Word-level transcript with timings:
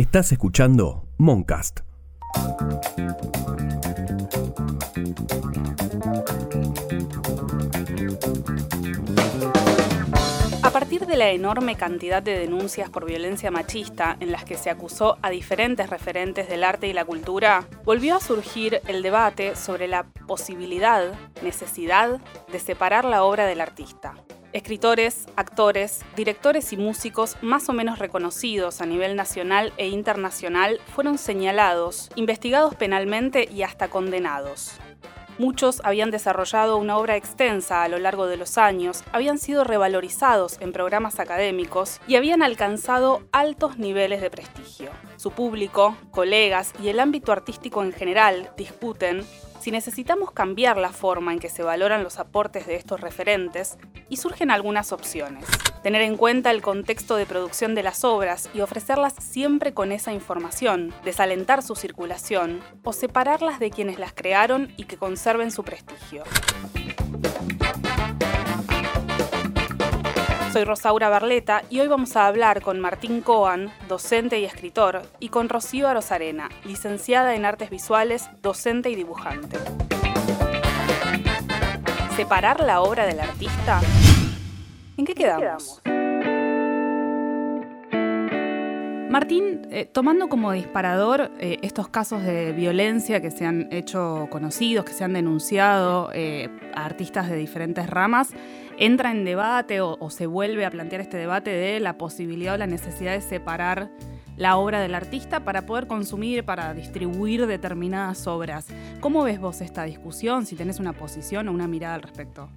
Estás 0.00 0.32
escuchando 0.32 1.04
Moncast. 1.18 1.80
A 10.62 10.70
partir 10.70 11.04
de 11.04 11.16
la 11.18 11.28
enorme 11.32 11.76
cantidad 11.76 12.22
de 12.22 12.38
denuncias 12.38 12.88
por 12.88 13.04
violencia 13.04 13.50
machista 13.50 14.16
en 14.20 14.32
las 14.32 14.46
que 14.46 14.56
se 14.56 14.70
acusó 14.70 15.18
a 15.20 15.28
diferentes 15.28 15.90
referentes 15.90 16.48
del 16.48 16.64
arte 16.64 16.86
y 16.86 16.94
la 16.94 17.04
cultura, 17.04 17.68
volvió 17.84 18.16
a 18.16 18.20
surgir 18.20 18.80
el 18.86 19.02
debate 19.02 19.54
sobre 19.54 19.86
la 19.86 20.04
posibilidad, 20.26 21.12
necesidad 21.42 22.22
de 22.50 22.58
separar 22.58 23.04
la 23.04 23.22
obra 23.22 23.44
del 23.44 23.60
artista. 23.60 24.14
Escritores, 24.52 25.28
actores, 25.36 26.00
directores 26.16 26.72
y 26.72 26.76
músicos 26.76 27.36
más 27.40 27.68
o 27.68 27.72
menos 27.72 28.00
reconocidos 28.00 28.80
a 28.80 28.86
nivel 28.86 29.14
nacional 29.14 29.72
e 29.76 29.86
internacional 29.86 30.80
fueron 30.92 31.18
señalados, 31.18 32.10
investigados 32.16 32.74
penalmente 32.74 33.48
y 33.48 33.62
hasta 33.62 33.86
condenados. 33.86 34.72
Muchos 35.38 35.80
habían 35.84 36.10
desarrollado 36.10 36.78
una 36.78 36.98
obra 36.98 37.16
extensa 37.16 37.84
a 37.84 37.88
lo 37.88 38.00
largo 38.00 38.26
de 38.26 38.36
los 38.36 38.58
años, 38.58 39.04
habían 39.12 39.38
sido 39.38 39.62
revalorizados 39.62 40.60
en 40.60 40.72
programas 40.72 41.20
académicos 41.20 42.00
y 42.08 42.16
habían 42.16 42.42
alcanzado 42.42 43.22
altos 43.30 43.78
niveles 43.78 44.20
de 44.20 44.30
prestigio. 44.30 44.90
Su 45.16 45.30
público, 45.30 45.96
colegas 46.10 46.74
y 46.82 46.88
el 46.88 46.98
ámbito 46.98 47.30
artístico 47.30 47.84
en 47.84 47.92
general 47.92 48.50
discuten 48.56 49.24
si 49.60 49.70
necesitamos 49.70 50.32
cambiar 50.32 50.78
la 50.78 50.90
forma 50.90 51.32
en 51.32 51.38
que 51.38 51.48
se 51.48 51.62
valoran 51.62 52.02
los 52.02 52.18
aportes 52.18 52.66
de 52.66 52.76
estos 52.76 53.00
referentes, 53.00 53.78
y 54.08 54.16
surgen 54.16 54.50
algunas 54.50 54.92
opciones. 54.92 55.44
Tener 55.82 56.02
en 56.02 56.16
cuenta 56.16 56.50
el 56.50 56.62
contexto 56.62 57.16
de 57.16 57.26
producción 57.26 57.74
de 57.74 57.82
las 57.82 58.04
obras 58.04 58.50
y 58.52 58.60
ofrecerlas 58.60 59.14
siempre 59.18 59.72
con 59.72 59.92
esa 59.92 60.12
información, 60.12 60.92
desalentar 61.04 61.62
su 61.62 61.76
circulación 61.76 62.60
o 62.82 62.92
separarlas 62.92 63.60
de 63.60 63.70
quienes 63.70 63.98
las 63.98 64.12
crearon 64.12 64.72
y 64.76 64.84
que 64.84 64.96
conserven 64.96 65.50
su 65.50 65.62
prestigio. 65.62 66.24
Soy 70.52 70.64
Rosaura 70.64 71.08
Barleta 71.08 71.62
y 71.70 71.78
hoy 71.78 71.86
vamos 71.86 72.16
a 72.16 72.26
hablar 72.26 72.60
con 72.60 72.80
Martín 72.80 73.20
Coan, 73.20 73.70
docente 73.88 74.40
y 74.40 74.44
escritor, 74.44 75.02
y 75.20 75.28
con 75.28 75.48
Rocío 75.48 75.86
Arosarena, 75.86 76.48
licenciada 76.64 77.36
en 77.36 77.44
Artes 77.44 77.70
Visuales, 77.70 78.28
docente 78.42 78.90
y 78.90 78.96
dibujante. 78.96 79.58
¿Separar 82.16 82.64
la 82.64 82.80
obra 82.80 83.06
del 83.06 83.20
artista? 83.20 83.80
¿En 84.96 85.04
qué 85.04 85.14
quedamos? 85.14 85.80
Martín, 89.10 89.66
eh, 89.72 89.86
tomando 89.86 90.28
como 90.28 90.52
disparador 90.52 91.32
eh, 91.40 91.58
estos 91.62 91.88
casos 91.88 92.22
de 92.22 92.52
violencia 92.52 93.20
que 93.20 93.32
se 93.32 93.44
han 93.44 93.66
hecho 93.72 94.28
conocidos, 94.30 94.84
que 94.84 94.92
se 94.92 95.02
han 95.02 95.14
denunciado 95.14 96.10
eh, 96.14 96.48
a 96.74 96.84
artistas 96.84 97.28
de 97.28 97.34
diferentes 97.36 97.90
ramas, 97.90 98.30
entra 98.80 99.12
en 99.12 99.24
debate 99.24 99.80
o, 99.82 100.10
se 100.10 100.26
vuelve 100.26 100.64
a 100.64 100.70
plantear 100.70 101.02
este 101.02 101.18
debate 101.18 101.50
de 101.50 101.78
la 101.78 101.98
posibilidad 101.98 102.54
o 102.54 102.58
la 102.58 102.66
necesidad 102.66 103.12
de 103.12 103.20
separar 103.20 103.90
la 104.36 104.56
obra 104.56 104.80
del 104.80 104.94
artista 104.94 105.44
para 105.44 105.66
poder 105.66 105.86
consumir, 105.86 106.44
para 106.44 106.72
distribuir 106.72 107.46
determinadas 107.46 108.26
obras. 108.26 108.68
¿Cómo 109.00 109.22
ves 109.22 109.38
vos 109.38 109.60
esta 109.60 109.84
discusión? 109.84 110.46
Si 110.46 110.56
tenés 110.56 110.80
una 110.80 110.94
posición 110.94 111.48
o 111.48 111.52
una 111.52 111.68
mirada 111.68 111.94
al 111.96 112.02
respecto. 112.02 112.48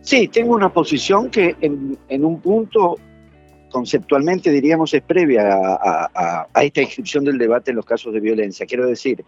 Sí, 0.00 0.28
tengo 0.28 0.54
una 0.54 0.72
posición 0.72 1.28
que 1.28 1.56
en 1.60 2.24
un 2.24 2.40
punto 2.40 2.96
conceptualmente 3.74 4.52
diríamos 4.52 4.94
es 4.94 5.02
previa 5.02 5.48
a, 5.50 6.62
esta 6.62 6.80
inscripción 6.80 7.24
del 7.24 7.38
debate 7.38 7.72
en 7.72 7.76
los 7.76 7.84
casos 7.84 8.14
de 8.14 8.20
violencia. 8.20 8.66
Quiero 8.66 8.86
decir, 8.86 9.24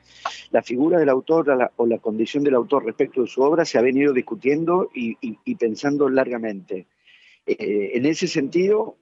la 0.53 0.63
figura 0.63 1.01
del 1.01 1.09
autor 1.09 1.73
o 1.75 1.85
la 1.85 1.99
condición 1.99 2.45
del 2.45 2.55
autor 2.55 2.85
respecto 2.85 3.23
de 3.23 3.27
su 3.27 3.43
obra 3.43 3.65
se 3.65 3.77
ha 3.77 3.83
venido 3.83 4.13
discutiendo 4.13 4.89
y, 4.95 5.55
pensando 5.57 6.09
largamente. 6.09 6.87
Eh, 7.45 7.91
en 7.95 8.07
ese 8.07 8.29
sentido, 8.29 8.97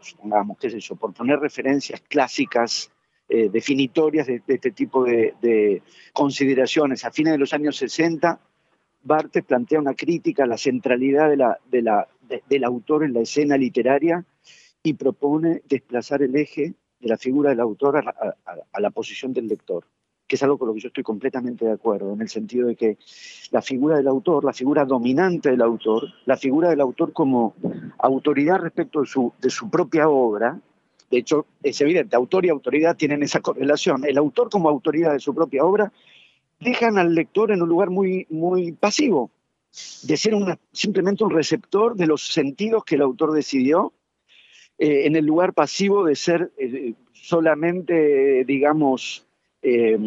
supongamos, 0.00 0.58
qué 0.58 0.68
es 0.68 0.74
eso, 0.74 0.94
por 0.94 1.12
poner 1.12 1.40
referencias 1.40 2.00
clásicas, 2.02 2.92
eh, 3.28 3.48
definitorias 3.48 4.28
de, 4.28 4.42
este 4.46 4.70
tipo 4.70 5.02
de, 5.02 5.82
consideraciones, 6.12 7.04
a 7.04 7.10
fines 7.10 7.32
de 7.32 7.38
los 7.38 7.52
años 7.52 7.76
60, 7.78 8.38
Barthes 9.02 9.42
plantea 9.42 9.80
una 9.80 9.94
crítica 9.94 10.44
a 10.44 10.46
la 10.46 10.56
centralidad 10.56 11.30
del 11.68 12.64
autor 12.64 13.02
en 13.02 13.12
la 13.12 13.22
escena 13.22 13.56
literaria 13.56 14.24
y 14.84 14.92
propone 14.92 15.62
desplazar 15.66 16.22
el 16.22 16.36
eje 16.36 16.74
de 17.00 17.08
la 17.08 17.16
figura 17.16 17.50
del 17.50 17.60
autor 17.60 17.96
a, 17.96 18.80
la 18.80 18.90
posición 18.90 19.32
del 19.32 19.48
lector, 19.48 19.86
que 20.26 20.36
es 20.36 20.42
algo 20.42 20.58
con 20.58 20.68
lo 20.68 20.74
que 20.74 20.80
yo 20.80 20.88
estoy 20.88 21.02
completamente 21.02 21.64
de 21.64 21.72
acuerdo, 21.72 22.12
en 22.12 22.20
el 22.20 22.28
sentido 22.28 22.68
de 22.68 22.76
que 22.76 22.98
la 23.50 23.62
figura 23.62 23.96
del 23.96 24.06
autor, 24.06 24.44
la 24.44 24.52
figura 24.52 24.84
dominante 24.84 25.50
del 25.50 25.62
autor, 25.62 26.04
la 26.26 26.36
figura 26.36 26.68
del 26.68 26.82
autor 26.82 27.14
como 27.14 27.54
autoridad 27.98 28.58
respecto 28.58 29.00
de 29.00 29.50
su, 29.50 29.70
propia 29.70 30.10
obra, 30.10 30.60
de 31.10 31.18
hecho 31.18 31.46
es 31.62 31.80
evidente, 31.80 32.14
autor 32.14 32.44
y 32.44 32.50
autoridad 32.50 32.94
tienen 32.94 33.22
esa 33.22 33.40
correlación, 33.40 34.04
el 34.04 34.18
autor 34.18 34.50
como 34.50 34.68
autoridad 34.68 35.14
de 35.14 35.20
su 35.20 35.34
propia 35.34 35.64
obra 35.64 35.92
dejan 36.60 36.98
al 36.98 37.14
lector 37.14 37.52
en 37.52 37.62
un 37.62 37.70
lugar 37.70 37.88
muy, 37.88 38.26
muy 38.28 38.72
pasivo, 38.72 39.30
de 40.02 40.16
ser 40.18 40.34
simplemente 40.72 41.24
un 41.24 41.30
receptor 41.30 41.96
de 41.96 42.06
los 42.06 42.26
sentidos 42.26 42.84
que 42.84 42.96
el 42.96 43.02
autor 43.02 43.32
decidió 43.32 43.94
eh, 44.84 45.06
en 45.06 45.16
el 45.16 45.24
lugar 45.24 45.54
pasivo 45.54 46.04
de 46.04 46.14
ser 46.14 46.52
eh, 46.58 46.92
solamente, 47.10 48.44
digamos, 48.44 49.26
eh, 49.62 49.98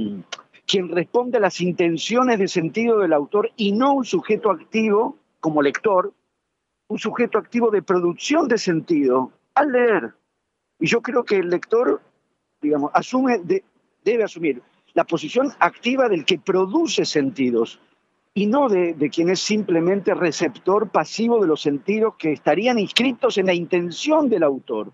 quien 0.67 0.89
responde 0.89 1.39
a 1.39 1.41
las 1.41 1.61
intenciones 1.61 2.37
de 2.37 2.47
sentido 2.47 2.99
del 2.99 3.13
autor 3.13 3.49
y 3.55 3.71
no 3.71 3.93
un 3.93 4.05
sujeto 4.05 4.51
activo 4.51 5.17
como 5.39 5.63
lector, 5.63 6.13
un 6.89 6.99
sujeto 6.99 7.39
activo 7.39 7.71
de 7.71 7.81
producción 7.81 8.47
de 8.47 8.59
sentido 8.59 9.31
al 9.55 9.71
leer. 9.71 10.13
Y 10.79 10.85
yo 10.85 11.01
creo 11.01 11.23
que 11.23 11.37
el 11.37 11.49
lector, 11.49 11.99
digamos, 12.61 12.91
asume, 12.93 13.41
debe 14.03 14.23
asumir 14.25 14.61
la 14.93 15.05
posición 15.05 15.53
activa 15.57 16.07
del 16.07 16.23
que 16.23 16.37
produce 16.37 17.03
sentidos, 17.03 17.79
y 18.37 18.45
no 18.45 18.69
de, 18.69 19.09
quien 19.11 19.29
es 19.29 19.39
simplemente 19.39 20.13
receptor 20.13 20.89
pasivo 20.89 21.41
de 21.41 21.47
los 21.47 21.59
sentidos 21.59 22.17
que 22.19 22.33
estarían 22.33 22.77
inscritos 22.77 23.39
en 23.39 23.47
la 23.47 23.53
intención 23.55 24.29
del 24.29 24.43
autor. 24.43 24.91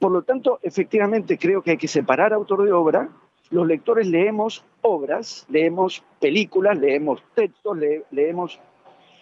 Por 0.00 0.10
lo 0.10 0.22
tanto, 0.22 0.58
efectivamente 0.62 1.38
creo 1.38 1.62
que 1.62 1.70
hay 1.70 1.76
que 1.76 1.86
separar 1.86 2.32
autor 2.32 2.64
de 2.64 2.72
obra. 2.72 3.08
Los 3.50 3.68
lectores 3.68 4.08
leemos 4.08 4.64
obras, 4.80 5.46
leemos 5.48 6.02
películas, 6.18 6.76
leemos 6.76 7.22
textos, 7.36 7.78
leemos 8.10 8.58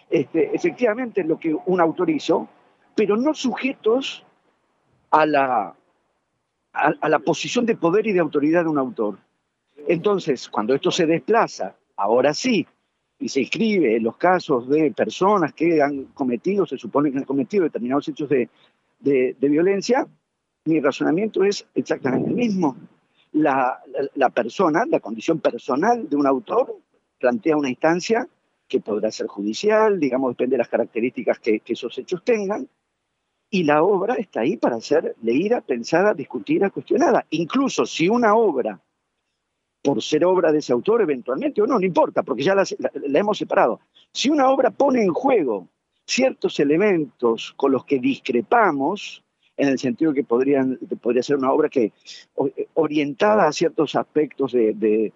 este, 0.09 0.55
efectivamente 0.55 1.23
lo 1.23 1.37
que 1.37 1.55
un 1.67 1.79
autor 1.79 2.09
hizo, 2.09 2.49
pero 2.95 3.15
no 3.15 3.35
sujetos 3.35 4.25
a 5.11 5.27
la, 5.27 5.75
a 6.73 7.09
la 7.09 7.19
posición 7.19 7.67
de 7.67 7.75
poder 7.75 8.07
y 8.07 8.11
de 8.11 8.21
autoridad 8.21 8.63
de 8.63 8.69
un 8.71 8.79
autor. 8.79 9.19
Entonces, 9.87 10.49
cuando 10.49 10.73
esto 10.73 10.89
se 10.89 11.05
desplaza, 11.05 11.75
ahora 11.95 12.33
sí, 12.33 12.65
y 13.21 13.29
se 13.29 13.41
inscribe 13.41 13.97
en 13.97 14.03
los 14.03 14.17
casos 14.17 14.67
de 14.67 14.91
personas 14.91 15.53
que 15.53 15.81
han 15.81 16.05
cometido, 16.05 16.65
se 16.65 16.77
supone 16.77 17.11
que 17.11 17.19
han 17.19 17.23
cometido 17.23 17.63
determinados 17.63 18.07
hechos 18.07 18.27
de, 18.27 18.49
violencia, 19.39 20.07
mi 20.65 20.79
razonamiento 20.79 21.43
es 21.43 21.65
exactamente 21.75 22.29
el 22.29 22.35
mismo. 22.35 22.75
La, 23.33 23.79
persona, 24.33 24.85
la 24.87 24.99
condición 24.99 25.39
personal 25.39 26.09
de 26.09 26.15
un 26.15 26.25
autor, 26.25 26.75
plantea 27.19 27.55
una 27.55 27.69
instancia 27.69 28.27
que 28.67 28.79
podrá 28.79 29.11
ser 29.11 29.27
judicial, 29.27 29.99
digamos, 29.99 30.31
depende 30.31 30.55
de 30.55 30.59
las 30.59 30.69
características 30.69 31.39
que, 31.39 31.59
que 31.59 31.73
esos 31.73 31.95
hechos 31.99 32.23
tengan, 32.23 32.67
y 33.51 33.63
la 33.63 33.83
obra 33.83 34.15
está 34.15 34.41
ahí 34.41 34.57
para 34.57 34.79
ser 34.81 35.15
leída, 35.21 35.61
pensada, 35.61 36.13
discutida, 36.13 36.71
cuestionada. 36.71 37.25
Incluso 37.29 37.85
si 37.85 38.07
una 38.09 38.33
obra 38.33 38.81
por 39.81 40.01
ser 40.01 40.23
obra 40.25 40.51
de 40.51 40.59
ese 40.59 40.73
autor 40.73 41.01
eventualmente, 41.01 41.61
o 41.61 41.67
no, 41.67 41.79
no 41.79 41.85
importa, 41.85 42.23
porque 42.23 42.43
ya 42.43 42.55
la, 42.55 42.65
hemos 43.13 43.37
separado. 43.37 43.79
Si 44.11 44.29
una 44.29 44.49
obra 44.49 44.69
pone 44.69 45.03
en 45.03 45.13
juego 45.13 45.67
ciertos 46.05 46.59
elementos 46.59 47.53
con 47.57 47.71
los 47.71 47.85
que 47.85 47.99
discrepamos, 47.99 49.23
en 49.57 49.67
el 49.67 49.79
sentido 49.79 50.13
que 50.13 50.23
podría 50.23 50.65
ser 51.21 51.37
una 51.37 51.51
obra 51.51 51.69
que 51.69 51.91
orientada 52.73 53.47
a 53.47 53.51
ciertos 53.51 53.95
aspectos 53.95 54.53
de, 54.53 55.13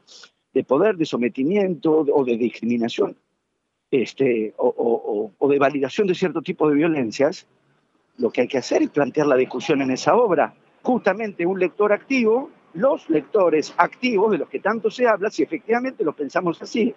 poder, 0.68 0.98
de 0.98 1.06
sometimiento 1.06 2.06
o 2.14 2.24
de 2.24 2.38
discriminación, 2.38 3.18
este, 3.90 4.54
o, 4.58 5.32
o, 5.40 5.50
de 5.50 5.60
validación 5.60 6.08
de 6.08 6.16
cierto 6.16 6.42
tipo 6.42 6.70
de 6.70 6.76
violencias, 6.76 7.48
lo 8.18 8.30
que 8.30 8.42
hay 8.42 8.48
que 8.48 8.58
hacer 8.58 8.84
es 8.84 8.90
plantear 8.90 9.28
la 9.28 9.36
discusión 9.36 9.82
en 9.82 9.92
esa 9.92 10.16
obra. 10.16 10.54
Justamente 10.82 11.46
un 11.46 11.60
lector 11.60 11.92
activo 11.92 12.52
los 12.76 13.10
lectores 13.10 13.74
activos 13.78 14.32
de 14.32 14.38
los 14.38 14.50
que 14.50 14.60
tanto 14.60 14.92
se 14.92 15.08
habla, 15.08 15.30
si 15.32 15.44
efectivamente 15.44 16.04
lo 16.04 16.14
pensamos 16.14 16.62
así, 16.62 16.94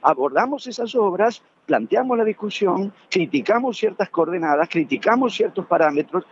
abordamos 0.00 0.66
esas 0.66 0.94
obras, 0.94 1.42
planteamos 1.66 2.16
la 2.16 2.24
discusión, 2.24 2.92
criticamos 3.10 3.76
ciertas 3.76 4.10
coordenadas, 4.10 4.68
criticamos 4.68 5.34
ciertos 5.34 5.66
parámetros, 5.66 6.24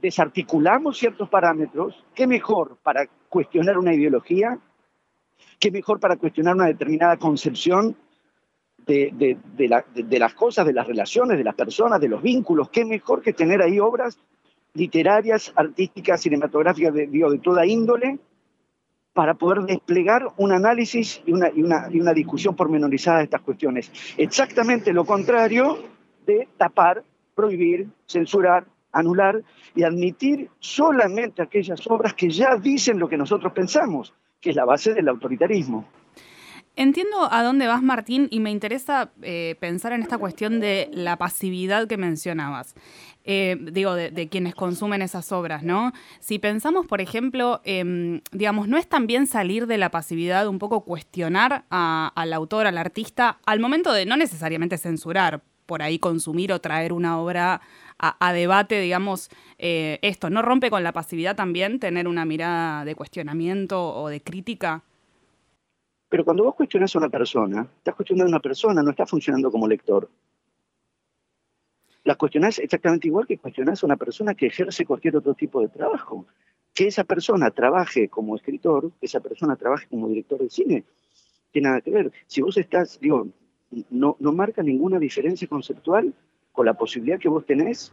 desarticulamos 0.00 0.96
ciertos 0.96 1.28
parámetros, 1.28 2.04
qué 2.14 2.26
mejor 2.26 2.76
para 2.82 3.06
cuestionar 3.28 3.78
una 3.78 3.92
ideología, 3.92 4.58
qué 5.58 5.70
mejor 5.72 5.98
para 5.98 6.16
cuestionar 6.16 6.54
una 6.54 6.66
determinada 6.66 7.16
concepción 7.16 7.96
de, 8.86 9.38
las 10.08 10.34
cosas, 10.34 10.66
de 10.66 10.72
las 10.72 10.86
relaciones, 10.86 11.36
de 11.36 11.44
las 11.44 11.54
personas, 11.54 12.00
de 12.00 12.08
los 12.08 12.22
vínculos, 12.22 12.68
qué 12.70 12.84
mejor 12.84 13.22
que 13.22 13.32
tener 13.32 13.60
ahí 13.60 13.80
obras 13.80 14.18
literarias, 14.74 15.52
artísticas, 15.56 16.20
cinematográficas, 16.20 16.92
de, 16.92 17.06
de 17.06 17.40
toda 17.42 17.64
índole, 17.64 18.18
para 19.12 19.34
poder 19.34 19.60
desplegar 19.62 20.26
un 20.36 20.52
análisis 20.52 21.22
y 21.24 21.32
una, 21.32 21.48
y 21.54 21.62
una, 21.62 21.88
y 21.90 22.00
una 22.00 22.12
discusión 22.12 22.56
pormenorizada 22.56 23.18
de 23.18 23.24
estas 23.24 23.42
cuestiones. 23.42 23.90
Exactamente 24.18 24.92
lo 24.92 25.04
contrario 25.04 25.78
de 26.26 26.48
tapar, 26.58 27.04
prohibir, 27.34 27.86
censurar, 28.06 28.66
anular 28.92 29.40
y 29.74 29.84
admitir 29.84 30.50
solamente 30.58 31.42
aquellas 31.42 31.86
obras 31.86 32.14
que 32.14 32.28
ya 32.28 32.56
dicen 32.56 32.98
lo 32.98 33.08
que 33.08 33.16
nosotros 33.16 33.52
pensamos, 33.52 34.12
que 34.40 34.50
es 34.50 34.56
la 34.56 34.64
base 34.64 34.94
del 34.94 35.08
autoritarismo. 35.08 35.84
Entiendo 36.76 37.32
a 37.32 37.44
dónde 37.44 37.68
vas, 37.68 37.82
Martín, 37.82 38.26
y 38.30 38.40
me 38.40 38.50
interesa 38.50 39.12
eh, 39.22 39.56
pensar 39.60 39.92
en 39.92 40.02
esta 40.02 40.18
cuestión 40.18 40.58
de 40.58 40.90
la 40.92 41.16
pasividad 41.16 41.86
que 41.86 41.96
mencionabas. 41.96 42.74
Eh, 43.24 43.56
digo, 43.72 43.94
de, 43.94 44.28
quienes 44.28 44.54
consumen 44.54 45.00
esas 45.00 45.30
obras, 45.30 45.62
¿no? 45.62 45.92
Si 46.18 46.38
pensamos, 46.38 46.86
por 46.86 47.00
ejemplo, 47.00 47.62
digamos, 48.32 48.68
¿no 48.68 48.76
es 48.76 48.88
también 48.88 49.26
salir 49.26 49.66
de 49.66 49.78
la 49.78 49.90
pasividad 49.90 50.46
un 50.48 50.58
poco 50.58 50.84
cuestionar 50.84 51.64
al 51.70 52.32
autor, 52.32 52.66
al 52.66 52.76
artista, 52.76 53.38
al 53.46 53.60
momento 53.60 53.92
de 53.92 54.04
no 54.04 54.16
necesariamente 54.16 54.76
censurar, 54.76 55.42
por 55.66 55.82
ahí 55.82 55.98
consumir 55.98 56.52
o 56.52 56.60
traer 56.60 56.92
una 56.92 57.18
obra 57.18 57.60
a, 57.98 58.32
debate, 58.32 58.80
digamos, 58.80 59.30
eh, 59.58 59.98
esto, 60.02 60.28
¿no 60.28 60.42
rompe 60.42 60.68
con 60.68 60.82
la 60.82 60.92
pasividad 60.92 61.36
también 61.36 61.78
tener 61.78 62.06
una 62.08 62.24
mirada 62.24 62.84
de 62.84 62.94
cuestionamiento 62.94 63.94
o 63.94 64.08
de 64.08 64.20
crítica? 64.20 64.82
Pero 66.14 66.24
cuando 66.24 66.44
vos 66.44 66.54
cuestionas 66.54 66.94
a 66.94 66.98
una 67.00 67.08
persona, 67.08 67.66
estás 67.78 67.92
cuestionando 67.96 68.28
a 68.28 68.36
una 68.36 68.40
persona, 68.40 68.84
no 68.84 68.90
estás 68.90 69.10
funcionando 69.10 69.50
como 69.50 69.66
lector. 69.66 70.08
La 72.04 72.14
cuestionás 72.14 72.60
exactamente 72.60 73.08
igual 73.08 73.26
que 73.26 73.36
cuestionás 73.36 73.82
a 73.82 73.86
una 73.86 73.96
persona 73.96 74.32
que 74.32 74.46
ejerce 74.46 74.86
cualquier 74.86 75.16
otro 75.16 75.34
tipo 75.34 75.60
de 75.60 75.66
trabajo. 75.66 76.24
Que 76.72 76.86
esa 76.86 77.02
persona 77.02 77.50
trabaje 77.50 78.08
como 78.08 78.36
escritor, 78.36 78.92
que 79.00 79.06
esa 79.06 79.18
persona 79.18 79.56
trabaje 79.56 79.88
como 79.88 80.06
director 80.06 80.38
de 80.38 80.50
cine, 80.50 80.84
tiene 81.50 81.66
nada 81.70 81.80
que 81.80 81.90
ver. 81.90 82.12
Si 82.28 82.40
vos 82.42 82.56
estás, 82.58 83.00
digo, 83.00 83.26
no, 83.90 84.16
no 84.20 84.32
marca 84.32 84.62
ninguna 84.62 85.00
diferencia 85.00 85.48
conceptual 85.48 86.14
con 86.52 86.64
la 86.64 86.74
posibilidad 86.74 87.18
que 87.18 87.28
vos 87.28 87.44
tenés, 87.44 87.92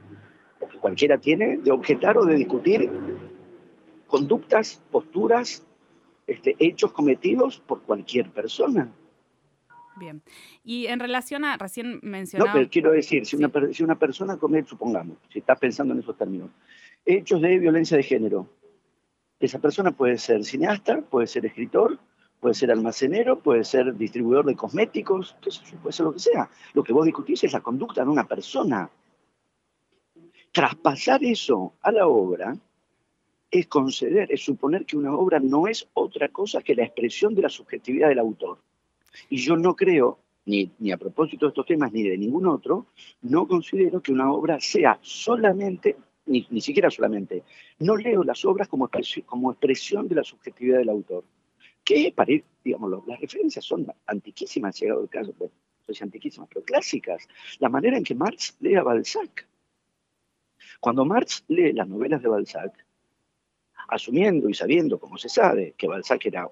o 0.59 0.67
que 0.67 0.77
cualquiera 0.77 1.17
tiene, 1.17 1.57
de 1.57 1.71
objetar 1.71 2.19
o 2.19 2.25
de 2.25 2.35
discutir 2.35 2.87
conductas, 4.05 4.79
posturas, 4.91 5.65
este, 6.31 6.55
hechos 6.59 6.91
cometidos 6.91 7.59
por 7.59 7.81
cualquier 7.81 8.29
persona. 8.31 8.91
Bien. 9.97 10.21
Y 10.63 10.87
en 10.87 10.99
relación 10.99 11.43
a, 11.43 11.57
recién 11.57 11.99
mencionaba... 12.01 12.51
No, 12.51 12.57
pero 12.57 12.69
quiero 12.69 12.91
decir, 12.91 13.25
si, 13.25 13.35
una, 13.35 13.51
si 13.71 13.83
una 13.83 13.99
persona 13.99 14.37
comete, 14.37 14.69
supongamos, 14.69 15.17
si 15.29 15.39
estás 15.39 15.59
pensando 15.59 15.93
en 15.93 15.99
esos 15.99 16.17
términos, 16.17 16.49
hechos 17.05 17.41
de 17.41 17.59
violencia 17.59 17.97
de 17.97 18.03
género, 18.03 18.47
esa 19.39 19.59
persona 19.59 19.91
puede 19.91 20.17
ser 20.17 20.43
cineasta, 20.43 21.01
puede 21.01 21.27
ser 21.27 21.45
escritor, 21.45 21.99
puede 22.39 22.55
ser 22.55 22.71
almacenero, 22.71 23.39
puede 23.39 23.63
ser 23.63 23.95
distribuidor 23.95 24.45
de 24.45 24.55
cosméticos, 24.55 25.35
puede 25.81 25.93
ser 25.93 26.05
lo 26.05 26.13
que 26.13 26.19
sea. 26.19 26.49
Lo 26.73 26.83
que 26.83 26.93
vos 26.93 27.05
discutís 27.05 27.43
es 27.43 27.53
la 27.53 27.61
conducta 27.61 28.03
de 28.03 28.09
una 28.09 28.27
persona. 28.27 28.89
Traspasar 30.51 31.23
eso 31.23 31.73
a 31.81 31.91
la 31.91 32.07
obra 32.07 32.55
es 33.51 33.67
conceder, 33.67 34.31
es 34.31 34.41
suponer 34.41 34.85
que 34.85 34.97
una 34.97 35.13
obra 35.13 35.39
no 35.39 35.67
es 35.67 35.87
otra 35.93 36.29
cosa 36.29 36.61
que 36.61 36.73
la 36.73 36.85
expresión 36.85 37.35
de 37.35 37.43
la 37.43 37.49
subjetividad 37.49 38.09
del 38.09 38.19
autor. 38.19 38.59
Y 39.29 39.37
yo 39.37 39.57
no 39.57 39.75
creo, 39.75 40.19
ni, 40.45 40.71
ni 40.79 40.91
a 40.91 40.97
propósito 40.97 41.45
de 41.45 41.49
estos 41.49 41.65
temas, 41.65 41.91
ni 41.91 42.03
de 42.03 42.17
ningún 42.17 42.47
otro, 42.47 42.87
no 43.21 43.47
considero 43.47 44.01
que 44.01 44.13
una 44.13 44.31
obra 44.31 44.59
sea 44.59 44.97
solamente, 45.01 45.97
ni, 46.25 46.47
ni 46.49 46.61
siquiera 46.61 46.89
solamente, 46.89 47.43
no 47.79 47.97
leo 47.97 48.23
las 48.23 48.45
obras 48.45 48.67
como 48.69 48.85
expresión, 48.85 49.25
como 49.25 49.51
expresión 49.51 50.07
de 50.07 50.15
la 50.15 50.23
subjetividad 50.23 50.77
del 50.77 50.89
autor 50.89 51.23
que 51.83 52.13
para 52.15 52.31
ir, 52.31 52.43
digamos, 52.63 53.05
las 53.07 53.19
referencias 53.19 53.65
son 53.65 53.87
antiquísimas, 54.05 54.79
llegado 54.79 55.01
el 55.01 55.09
caso, 55.09 55.33
bueno, 55.37 55.53
no 55.87 55.93
sé 55.93 56.03
antiquísimas, 56.03 56.47
pero 56.49 56.63
clásicas. 56.63 57.27
La 57.59 57.69
manera 57.69 57.97
en 57.97 58.03
que 58.03 58.15
Marx 58.15 58.55
lee 58.59 58.75
a 58.75 58.83
Balzac. 58.83 59.47
Cuando 60.79 61.05
Marx 61.05 61.43
lee 61.47 61.73
las 61.73 61.87
novelas 61.87 62.21
de 62.21 62.29
Balzac, 62.29 62.85
asumiendo 63.87 64.49
y 64.49 64.53
sabiendo, 64.53 64.99
como 64.99 65.17
se 65.17 65.29
sabe, 65.29 65.73
que 65.77 65.87
Balzac 65.87 66.25
era 66.25 66.47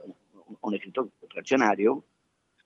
un, 0.62 0.74
escritor 0.74 1.10
reaccionario, 1.30 2.04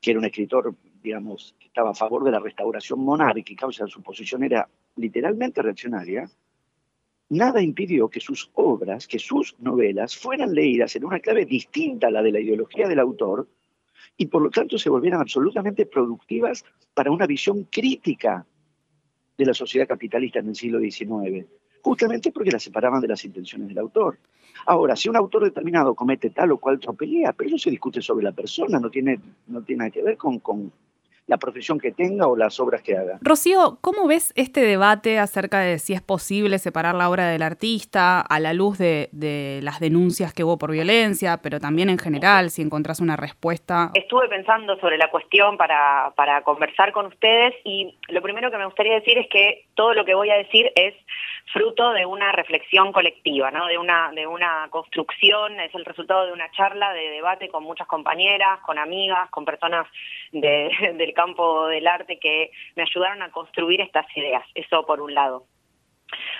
que 0.02 0.12
era 0.12 0.20
un 0.20 0.26
escritor, 0.26 0.76
digamos, 1.02 1.56
que 1.60 1.68
estaba 1.68 1.92
a 1.92 1.96
favor 1.96 2.24
de 2.24 2.32
la 2.32 2.40
restauración 2.40 3.00
monárquica, 3.00 3.68
o 3.68 3.72
sea, 3.72 3.88
su 3.88 4.02
posición 4.02 4.44
era 4.44 4.68
literalmente 4.96 5.62
reaccionaria, 5.62 6.30
nada 7.30 7.62
impidió 7.62 8.10
que 8.10 8.20
sus 8.20 8.52
obras, 8.54 9.08
que 9.08 9.20
sus 9.20 9.56
novelas 9.60 10.16
fueran 10.16 10.54
leídas 10.54 10.96
en 10.96 11.06
una 11.06 11.20
clave 11.20 11.46
distinta 11.46 12.08
a 12.08 12.12
la 12.12 12.22
de 12.22 12.32
la 12.32 12.40
ideología 12.40 12.88
del 12.88 13.00
autor 13.00 13.48
y 14.18 14.28
por 14.28 14.42
lo 14.42 14.50
tanto 14.50 14.78
se 14.78 14.90
volvieran 14.90 15.22
absolutamente 15.22 15.86
productivas 15.86 16.64
para 16.94 17.12
una 17.12 17.26
visión 17.26 17.64
crítica 17.64 18.46
de 19.38 19.46
la 19.46 19.54
sociedad 19.54 19.88
capitalista 19.88 20.40
en 20.40 20.50
el 20.50 20.56
siglo 20.56 20.80
XIX, 20.80 21.48
justamente 21.82 22.32
porque 22.32 22.52
la 22.52 22.60
separaban 22.60 23.02
de 23.02 23.08
las 23.08 23.26
intenciones 23.26 23.68
del 23.68 23.80
autor. 23.80 24.20
Ahora, 24.66 24.96
si 24.96 25.10
un 25.10 25.16
autor 25.16 25.44
determinado 25.44 25.96
comete 25.96 26.30
tal 26.30 26.52
o 26.52 26.58
cual 26.58 26.80
tropelía, 26.80 27.34
pero 27.34 27.50
eso 27.50 27.58
se 27.58 27.72
discute 27.72 28.02
sobre 28.02 28.24
la 28.24 28.32
persona, 28.32 28.80
no 28.80 28.90
tiene, 28.90 29.20
no 29.48 29.62
tiene 29.62 29.80
nada 29.80 29.92
que 29.92 30.04
ver 30.04 30.18
con, 30.18 30.40
con, 30.40 30.72
la 31.28 31.38
profesión 31.38 31.80
que 31.80 31.92
tenga 31.92 32.28
o 32.28 32.36
las 32.36 32.60
obras 32.60 32.82
que 32.82 32.98
haga. 32.98 33.18
Rocío, 33.22 33.78
¿cómo 33.82 34.08
ves 34.08 34.34
este 34.36 34.62
debate 34.62 35.20
acerca 35.20 35.60
de 35.60 35.80
si 35.80 35.94
es 35.94 36.02
posible 36.02 36.60
separar 36.60 36.96
la 36.96 37.10
obra 37.10 37.28
del 37.28 37.42
artista 37.42 38.20
a 38.22 38.40
la 38.40 38.54
luz 38.54 38.78
de, 38.78 39.10
las 39.64 39.80
denuncias 39.80 40.34
que 40.34 40.44
hubo 40.44 40.58
por 40.58 40.72
violencia, 40.72 41.40
pero 41.42 41.60
también 41.60 41.90
en 41.90 41.98
general, 41.98 42.50
si 42.50 42.62
encontrás 42.62 43.00
una 43.00 43.16
respuesta? 43.16 43.92
Estuve 43.94 44.28
pensando 44.28 44.78
sobre 44.80 44.98
la 44.98 45.10
cuestión 45.10 45.58
para, 45.58 46.14
para 46.16 46.44
conversar 46.44 46.92
con 46.92 47.06
ustedes 47.06 47.54
y 47.64 47.98
lo 48.10 48.22
primero 48.22 48.52
que 48.52 48.58
me 48.58 48.66
gustaría 48.66 48.96
decir 48.96 49.18
es 49.18 49.28
que 49.30 49.66
todo 49.76 49.94
lo 49.94 50.04
que 50.04 50.16
voy 50.16 50.30
a 50.30 50.36
decir 50.36 50.72
es 50.76 50.94
fruto 51.52 51.92
de 51.92 52.06
una 52.06 52.32
reflexión 52.32 52.92
colectiva, 52.92 53.52
¿no? 53.52 53.68
de, 53.68 53.78
una, 53.78 54.12
de 54.12 54.26
una 54.26 54.68
construcción, 54.70 55.60
es 55.60 55.74
el 55.76 55.86
resultado 55.86 56.26
de 56.26 56.34
una 56.34 56.50
charla, 56.52 56.94
de 56.94 57.10
debate 57.10 57.50
con 57.50 57.64
muchas 57.64 57.88
compañeras, 57.88 58.60
con 58.62 58.80
amigas, 58.80 59.30
con 59.30 59.46
personas 59.46 59.88
de, 60.32 60.72
del 60.98 61.14
campo 61.14 61.68
del 61.68 61.88
arte 61.88 62.20
que 62.20 62.52
me 62.76 62.84
ayudaron 62.84 63.22
a 63.22 63.32
construir 63.32 63.82
estas 63.82 64.06
ideas, 64.16 64.44
eso 64.56 64.86
por 64.86 65.02
un 65.02 65.14
lado. 65.14 65.46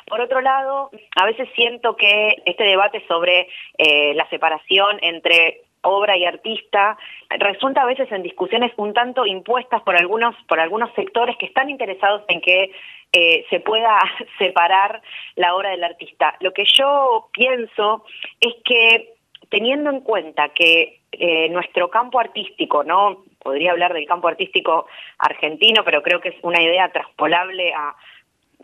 Por 0.06 0.22
otro 0.22 0.42
lado, 0.42 0.92
a 1.16 1.26
veces 1.26 1.50
siento 1.56 1.96
que 1.96 2.36
este 2.46 2.64
debate 2.64 3.04
sobre 3.08 3.48
eh, 3.78 4.14
la 4.14 4.30
separación 4.30 5.00
entre 5.02 5.63
obra 5.84 6.18
y 6.18 6.26
artista 6.26 6.98
resulta 7.30 7.84
a 7.84 7.86
veces 7.86 8.12
en 8.12 8.24
discusiones 8.24 8.72
un 8.78 8.94
tanto 8.94 9.26
impuestas 9.26 9.82
por 9.84 9.96
algunos 9.96 10.36
por 10.48 10.60
algunos 10.60 10.94
sectores 10.94 11.38
que 11.38 11.46
están 11.46 11.70
interesados 11.70 12.24
en 12.28 12.42
que 12.42 12.72
eh, 13.12 13.46
se 13.50 13.60
pueda 13.60 14.00
separar 14.38 15.02
la 15.36 15.56
obra 15.56 15.70
del 15.70 15.84
artista. 15.84 16.36
Lo 16.40 16.52
que 16.52 16.66
yo 16.66 17.30
pienso 17.32 18.06
es 18.40 18.54
que 18.66 19.14
teniendo 19.50 19.92
en 19.92 20.02
cuenta 20.02 20.50
que 20.50 21.02
eh, 21.12 21.48
nuestro 21.50 21.92
campo 21.92 22.20
artístico, 22.20 22.84
no 22.84 23.24
podría 23.40 23.72
hablar 23.72 23.94
del 23.94 24.08
campo 24.08 24.28
artístico 24.28 24.88
argentino, 25.20 25.84
pero 25.84 26.02
creo 26.02 26.20
que 26.22 26.30
es 26.30 26.36
una 26.42 26.60
idea 26.60 26.92
traspolable 26.92 27.72
a 27.72 27.96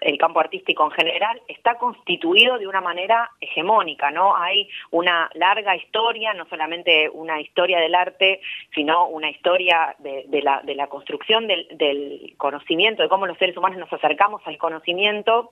el 0.02 0.18
campo 0.18 0.40
artístico 0.40 0.86
en 0.86 0.92
general 0.92 1.42
está 1.48 1.76
constituido 1.76 2.58
de 2.58 2.68
una 2.68 2.82
manera 2.82 3.32
hegemónica, 3.40 4.12
¿no? 4.12 4.36
Hay 4.36 4.70
una 4.92 5.30
larga 5.34 5.76
historia, 5.76 6.34
no 6.34 6.46
solamente 6.46 7.10
una 7.10 7.42
historia 7.42 7.80
del 7.80 7.96
arte, 7.96 8.42
sino 8.74 9.08
una 9.08 9.30
historia 9.30 9.96
de, 10.00 10.26
la, 10.42 10.62
de 10.64 10.76
la, 10.76 10.88
construcción 10.88 11.48
del, 11.48 11.68
del 11.72 12.34
conocimiento, 12.38 13.04
de 13.04 13.10
cómo 13.10 13.26
los 13.26 13.38
seres 13.38 13.58
humanos 13.58 13.80
nos 13.80 13.94
acercamos 13.94 14.42
al 14.46 14.58
conocimiento 14.58 15.52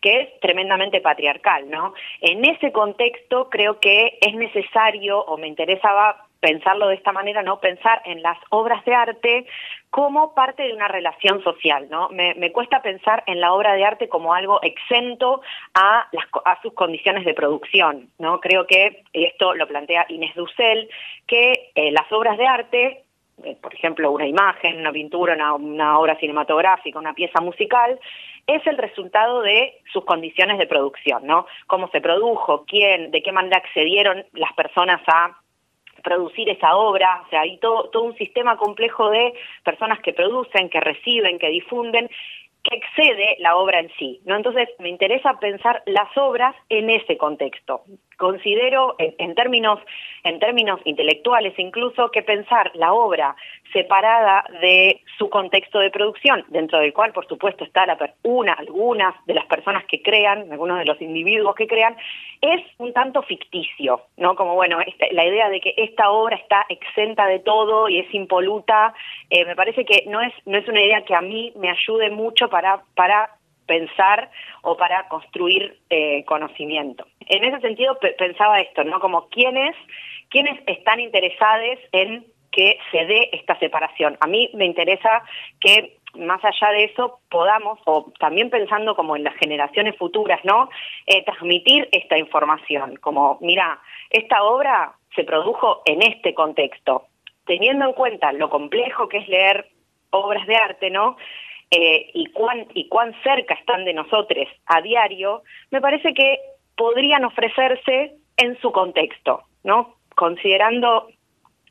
que 0.00 0.20
es 0.20 0.40
tremendamente 0.40 1.00
patriarcal, 1.00 1.68
¿no? 1.68 1.92
En 2.20 2.44
ese 2.44 2.72
contexto 2.72 3.50
creo 3.50 3.80
que 3.80 4.18
es 4.20 4.34
necesario 4.34 5.20
o 5.20 5.36
me 5.36 5.46
interesaba 5.46 6.27
pensarlo 6.40 6.88
de 6.88 6.94
esta 6.94 7.12
manera, 7.12 7.42
¿no? 7.42 7.60
Pensar 7.60 8.02
en 8.04 8.22
las 8.22 8.38
obras 8.50 8.84
de 8.84 8.94
arte 8.94 9.46
como 9.90 10.34
parte 10.34 10.62
de 10.64 10.72
una 10.72 10.88
relación 10.88 11.42
social, 11.42 11.88
¿no? 11.90 12.08
Me, 12.10 12.52
cuesta 12.52 12.82
pensar 12.82 13.22
en 13.26 13.40
la 13.40 13.52
obra 13.52 13.74
de 13.74 13.84
arte 13.84 14.08
como 14.08 14.34
algo 14.34 14.60
exento 14.62 15.40
a, 15.74 16.08
las, 16.12 16.26
a 16.44 16.60
sus 16.62 16.74
condiciones 16.74 17.24
de 17.24 17.34
producción, 17.34 18.10
¿no? 18.18 18.40
Creo 18.40 18.66
que, 18.66 19.02
esto 19.12 19.54
lo 19.54 19.66
plantea 19.66 20.06
Inés 20.08 20.34
Dussel, 20.34 20.88
que 21.26 21.70
eh, 21.74 21.90
las 21.90 22.10
obras 22.12 22.38
de 22.38 22.46
arte 22.46 23.04
eh, 23.44 23.56
por 23.60 23.72
ejemplo, 23.72 24.10
una 24.10 24.26
imagen, 24.26 24.80
una 24.80 24.90
pintura, 24.90 25.34
una, 25.34 25.54
una, 25.54 25.98
obra 25.98 26.16
cinematográfica, 26.18 26.98
una 26.98 27.14
pieza 27.14 27.40
musical, 27.40 27.98
es 28.48 28.66
el 28.66 28.76
resultado 28.78 29.42
de 29.42 29.80
sus 29.92 30.04
condiciones 30.04 30.58
de 30.58 30.66
producción, 30.66 31.24
¿no? 31.24 31.46
Cómo 31.68 31.88
se 31.90 32.00
produjo, 32.00 32.64
quién, 32.66 33.12
de 33.12 33.22
qué 33.22 33.30
manera 33.30 33.58
accedieron 33.58 34.24
las 34.32 34.52
personas 34.54 35.00
a 35.06 35.38
producir 36.02 36.48
esa 36.48 36.76
obra, 36.76 37.22
o 37.26 37.30
sea, 37.30 37.42
hay 37.42 37.58
todo, 37.58 37.90
todo 37.90 38.04
un 38.04 38.16
sistema 38.16 38.56
complejo 38.56 39.10
de 39.10 39.34
personas 39.64 40.00
que 40.00 40.12
producen, 40.12 40.68
que 40.68 40.80
reciben, 40.80 41.38
que 41.38 41.48
difunden, 41.48 42.08
que 42.62 42.76
excede 42.76 43.36
la 43.38 43.56
obra 43.56 43.80
en 43.80 43.90
sí, 43.98 44.20
¿no? 44.24 44.36
Entonces, 44.36 44.68
me 44.78 44.88
interesa 44.88 45.38
pensar 45.38 45.82
las 45.86 46.16
obras 46.16 46.54
en 46.68 46.90
ese 46.90 47.16
contexto. 47.16 47.82
Considero, 48.18 48.96
en, 48.98 49.36
términos, 49.36 49.78
en 50.24 50.40
términos 50.40 50.80
intelectuales 50.84 51.56
incluso, 51.56 52.10
que 52.10 52.24
pensar 52.24 52.72
la 52.74 52.92
obra 52.92 53.36
separada 53.72 54.44
de 54.60 55.02
su 55.18 55.30
contexto 55.30 55.78
de 55.78 55.92
producción, 55.92 56.44
dentro 56.48 56.80
del 56.80 56.92
cual, 56.92 57.12
por 57.12 57.28
supuesto, 57.28 57.62
está 57.62 57.86
la, 57.86 57.96
una, 58.24 58.54
algunas 58.54 59.14
de 59.26 59.34
las 59.34 59.46
personas 59.46 59.84
que 59.84 60.02
crean, 60.02 60.50
algunos 60.50 60.80
de 60.80 60.84
los 60.84 61.00
individuos 61.00 61.54
que 61.54 61.68
crean, 61.68 61.96
es 62.40 62.60
un 62.78 62.92
tanto 62.92 63.22
ficticio, 63.22 64.02
¿no? 64.16 64.34
Como, 64.34 64.56
bueno, 64.56 64.78
la 65.12 65.24
idea 65.24 65.48
de 65.48 65.60
que 65.60 65.74
esta 65.76 66.10
obra 66.10 66.34
está 66.34 66.66
exenta 66.68 67.24
de 67.26 67.38
todo 67.38 67.88
y 67.88 68.00
es 68.00 68.12
impoluta, 68.12 68.94
eh, 69.30 69.44
me 69.44 69.54
parece 69.54 69.84
que 69.84 70.06
no 70.08 70.20
es, 70.20 70.32
no 70.44 70.58
es 70.58 70.66
una 70.66 70.82
idea 70.82 71.04
que 71.04 71.14
a 71.14 71.20
mí 71.20 71.52
me 71.54 71.70
ayude 71.70 72.10
mucho 72.10 72.48
para, 72.48 72.82
para 72.96 73.37
pensar 73.68 74.30
o 74.62 74.76
para 74.76 75.06
construir 75.08 75.78
eh, 75.90 76.24
conocimiento. 76.24 77.06
En 77.20 77.44
ese 77.44 77.60
sentido 77.60 77.96
pensaba 78.18 78.60
esto, 78.60 78.82
¿no? 78.82 78.98
Como 78.98 79.28
quiénes, 79.28 79.76
quiénes 80.30 80.58
están 80.66 80.98
interesados 80.98 81.78
en 81.92 82.26
que 82.50 82.78
se 82.90 83.04
dé 83.04 83.28
esta 83.32 83.56
separación. 83.58 84.16
A 84.20 84.26
mí 84.26 84.50
me 84.54 84.64
interesa 84.64 85.22
que 85.60 85.98
más 86.14 86.42
allá 86.42 86.72
de 86.72 86.84
eso 86.84 87.20
podamos, 87.30 87.78
o 87.84 88.10
también 88.18 88.48
pensando 88.48 88.96
como 88.96 89.14
en 89.14 89.24
las 89.24 89.36
generaciones 89.36 89.96
futuras, 89.96 90.40
¿no? 90.44 90.70
Eh, 91.06 91.22
transmitir 91.24 91.88
esta 91.92 92.16
información, 92.18 92.96
como, 92.96 93.38
mira, 93.42 93.78
esta 94.10 94.42
obra 94.42 94.94
se 95.14 95.24
produjo 95.24 95.82
en 95.84 96.02
este 96.02 96.32
contexto, 96.32 97.04
teniendo 97.46 97.84
en 97.84 97.92
cuenta 97.92 98.32
lo 98.32 98.48
complejo 98.48 99.08
que 99.08 99.18
es 99.18 99.28
leer 99.28 99.68
obras 100.10 100.46
de 100.46 100.56
arte, 100.56 100.90
¿no? 100.90 101.18
Eh, 101.70 102.10
y, 102.14 102.26
cuán, 102.32 102.66
y 102.74 102.88
cuán 102.88 103.14
cerca 103.22 103.54
están 103.54 103.84
de 103.84 103.92
nosotros 103.92 104.48
a 104.66 104.80
diario, 104.80 105.42
me 105.70 105.80
parece 105.80 106.14
que 106.14 106.38
podrían 106.76 107.24
ofrecerse 107.24 108.16
en 108.38 108.58
su 108.60 108.72
contexto, 108.72 109.42
¿no? 109.64 109.96
Considerando, 110.14 111.08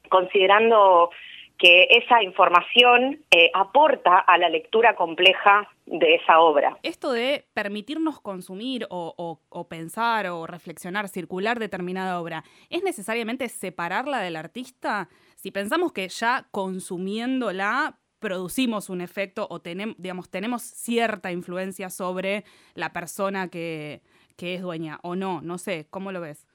considerando 0.10 1.10
que 1.58 1.88
esa 1.90 2.22
información 2.22 3.24
eh, 3.32 3.50
aporta 3.54 4.20
a 4.20 4.38
la 4.38 4.50
lectura 4.50 4.96
compleja 4.96 5.68
de 5.86 6.16
esa 6.16 6.40
obra. 6.40 6.78
Esto 6.84 7.12
de 7.12 7.46
permitirnos 7.54 8.20
consumir 8.20 8.86
o, 8.90 9.40
o, 9.50 9.68
pensar 9.68 10.28
o 10.28 10.46
reflexionar, 10.46 11.08
circular 11.08 11.58
determinada 11.58 12.22
obra, 12.22 12.44
¿es 12.70 12.84
necesariamente 12.84 13.50
separarla 13.50 14.20
del 14.20 14.36
artista? 14.36 15.10
Si 15.36 15.52
pensamos 15.52 15.94
que 15.94 16.08
ya 16.10 16.46
consumiéndola 16.52 17.98
producimos 18.20 18.90
un 18.90 19.02
efecto 19.02 19.48
o 19.50 19.60
tenemos, 19.60 19.96
digamos, 19.98 20.30
tenemos 20.30 20.62
cierta 20.62 21.32
influencia 21.32 21.90
sobre 21.90 22.44
la 22.74 22.94
persona 22.94 23.50
que, 23.50 24.02
que 24.36 24.56
es 24.56 24.62
dueña 24.62 25.00
o 25.04 25.16
no, 25.16 25.42
no 25.42 25.58
sé, 25.58 25.88
¿cómo 25.90 26.12
lo 26.12 26.22
ves? 26.22 26.48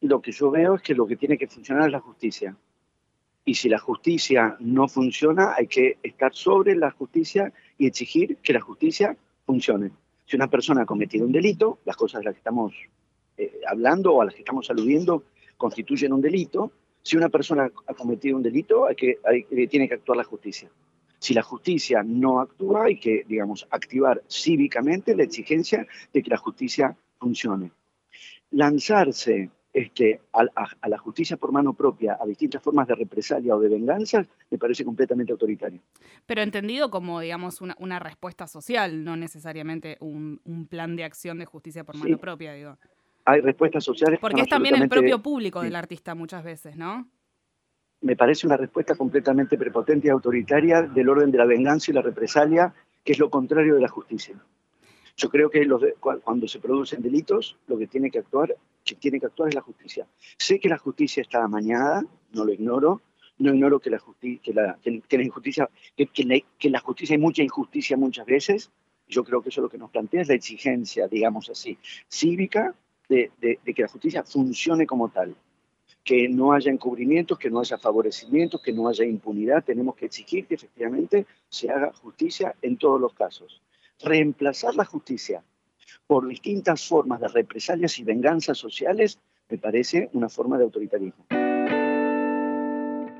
Lo 0.00 0.20
que 0.20 0.32
yo 0.32 0.50
veo 0.50 0.74
es 0.74 0.82
que 0.82 0.94
lo 0.94 1.06
que 1.06 1.16
tiene 1.16 1.38
que 1.38 1.46
funcionar 1.46 1.86
es 1.86 1.92
la 1.92 2.00
justicia. 2.00 2.56
Y 3.44 3.54
si 3.54 3.68
la 3.68 3.78
justicia 3.78 4.56
no 4.60 4.88
funciona, 4.88 5.54
hay 5.56 5.66
que 5.66 5.98
estar 6.02 6.32
sobre 6.34 6.76
la 6.76 6.90
justicia 6.90 7.52
y 7.76 7.86
exigir 7.86 8.36
que 8.36 8.52
la 8.52 8.60
justicia 8.60 9.16
funcione. 9.44 9.90
Si 10.26 10.36
una 10.36 10.48
persona 10.48 10.82
ha 10.82 10.86
cometido 10.86 11.26
un 11.26 11.32
delito, 11.32 11.78
las 11.84 11.96
cosas 11.96 12.20
de 12.20 12.26
las 12.26 12.34
que 12.34 12.38
estamos 12.38 12.72
eh, 13.36 13.60
hablando 13.66 14.12
o 14.12 14.22
a 14.22 14.26
las 14.26 14.34
que 14.34 14.40
estamos 14.40 14.70
aludiendo 14.70 15.24
constituyen 15.56 16.12
un 16.12 16.20
delito, 16.20 16.72
si 17.02 17.16
una 17.16 17.28
persona 17.28 17.70
ha 17.86 17.94
cometido 17.94 18.36
un 18.36 18.42
delito, 18.42 18.86
hay 18.86 18.94
que, 18.94 19.18
tiene 19.68 19.88
que 19.88 19.94
actuar 19.94 20.16
la 20.16 20.24
justicia. 20.24 20.70
Si 21.18 21.34
la 21.34 21.42
justicia 21.42 22.02
no 22.04 22.40
actúa, 22.40 22.84
hay 22.84 22.98
que, 22.98 23.24
digamos, 23.28 23.66
activar 23.70 24.22
cívicamente 24.28 25.14
la 25.14 25.22
exigencia 25.22 25.86
de 26.12 26.22
que 26.22 26.30
la 26.30 26.36
justicia 26.36 26.96
funcione. 27.18 27.70
Lanzarse 28.50 29.50
este, 29.72 30.20
a, 30.32 30.88
la 30.88 30.98
justicia 30.98 31.36
por 31.36 31.52
mano 31.52 31.74
propia, 31.74 32.18
a 32.20 32.26
distintas 32.26 32.62
formas 32.62 32.88
de 32.88 32.94
represalia 32.94 33.54
o 33.56 33.60
de 33.60 33.68
venganza, 33.68 34.26
me 34.50 34.58
parece 34.58 34.84
completamente 34.84 35.32
autoritario. 35.32 35.80
Pero 36.26 36.42
entendido 36.42 36.90
como, 36.90 37.20
digamos, 37.20 37.60
una, 37.60 37.98
respuesta 37.98 38.46
social, 38.46 39.04
no 39.04 39.16
necesariamente 39.16 39.96
un, 40.00 40.40
plan 40.68 40.96
de 40.96 41.04
acción 41.04 41.38
de 41.38 41.46
justicia 41.46 41.84
por 41.84 41.96
mano 41.96 42.18
propia, 42.18 42.52
digo 42.52 42.76
hay 43.24 43.40
respuestas 43.40 43.84
sociales. 43.84 44.18
Porque 44.20 44.42
es 44.42 44.48
también 44.48 44.74
el 44.76 44.88
propio 44.88 45.22
público 45.22 45.62
del 45.62 45.76
artista 45.76 46.14
muchas 46.14 46.44
veces, 46.44 46.76
¿no? 46.76 47.08
Me 48.00 48.16
parece 48.16 48.46
una 48.46 48.56
respuesta 48.56 48.96
completamente 48.96 49.56
prepotente 49.56 50.08
y 50.08 50.10
autoritaria 50.10 50.82
del 50.82 51.08
orden 51.08 51.30
de 51.30 51.38
la 51.38 51.44
venganza 51.44 51.90
y 51.90 51.94
la 51.94 52.02
represalia, 52.02 52.74
que 53.04 53.12
es 53.12 53.18
lo 53.18 53.30
contrario 53.30 53.76
de 53.76 53.80
la 53.80 53.88
justicia. 53.88 54.34
Yo 55.16 55.28
creo 55.28 55.50
que 55.50 55.68
cuando 56.00 56.48
se 56.48 56.58
producen 56.58 57.02
delitos, 57.02 57.56
lo 57.68 57.78
que 57.78 57.86
tiene 57.86 58.10
que 58.10 58.18
actuar, 58.18 58.56
que 58.84 58.94
tiene 58.96 59.20
que 59.20 59.26
actuar 59.26 59.50
es 59.50 59.54
la 59.54 59.60
justicia. 59.60 60.06
Sé 60.38 60.58
que 60.58 60.68
la 60.68 60.78
justicia 60.78 61.20
está 61.20 61.44
amañada, 61.44 62.02
no 62.32 62.44
lo 62.44 62.52
ignoro, 62.52 63.02
no 63.38 63.54
ignoro 63.54 63.78
que 63.78 63.90
la, 63.90 64.00
que 64.20 64.52
la, 64.52 64.78
que, 64.82 65.18
la 65.18 65.24
injusticia, 65.24 65.68
que, 65.96 66.06
que, 66.06 66.70
la 66.70 66.80
justicia 66.80 67.14
hay 67.14 67.20
mucha 67.20 67.42
injusticia 67.42 67.96
muchas 67.96 68.26
veces. 68.26 68.70
Yo 69.06 69.22
creo 69.22 69.42
que 69.42 69.50
eso 69.50 69.60
es 69.60 69.64
lo 69.64 69.68
que 69.68 69.78
nos 69.78 69.90
plantea 69.90 70.22
es 70.22 70.28
la 70.28 70.34
exigencia, 70.34 71.06
digamos 71.06 71.50
así, 71.50 71.76
cívica 72.08 72.74
de, 73.40 73.58
que 73.64 73.82
la 73.82 73.88
justicia 73.88 74.22
funcione 74.22 74.86
como 74.86 75.08
tal 75.08 75.34
que 76.04 76.28
no 76.28 76.52
haya 76.52 76.72
encubrimientos, 76.72 77.38
que 77.38 77.48
no 77.48 77.60
haya 77.60 77.78
favorecimientos, 77.78 78.60
que 78.60 78.72
no 78.72 78.88
haya 78.88 79.04
impunidad. 79.04 79.62
Tenemos 79.62 79.94
que 79.94 80.06
exigir 80.06 80.46
que 80.46 80.56
efectivamente 80.56 81.26
se 81.48 81.70
haga 81.70 81.92
justicia 81.92 82.56
en 82.60 82.76
todos 82.76 83.00
los 83.00 83.14
casos. 83.14 83.62
Reemplazar 84.00 84.74
la 84.74 84.84
justicia 84.84 85.44
por 86.08 86.26
distintas 86.26 86.86
formas 86.88 87.20
de 87.20 87.28
represalias 87.28 87.98
y 88.00 88.04
venganzas 88.04 88.58
sociales 88.58 89.20
me 89.48 89.58
parece 89.58 90.10
una 90.12 90.28
forma 90.28 90.58
de 90.58 90.64
autoritarismo. 90.64 91.26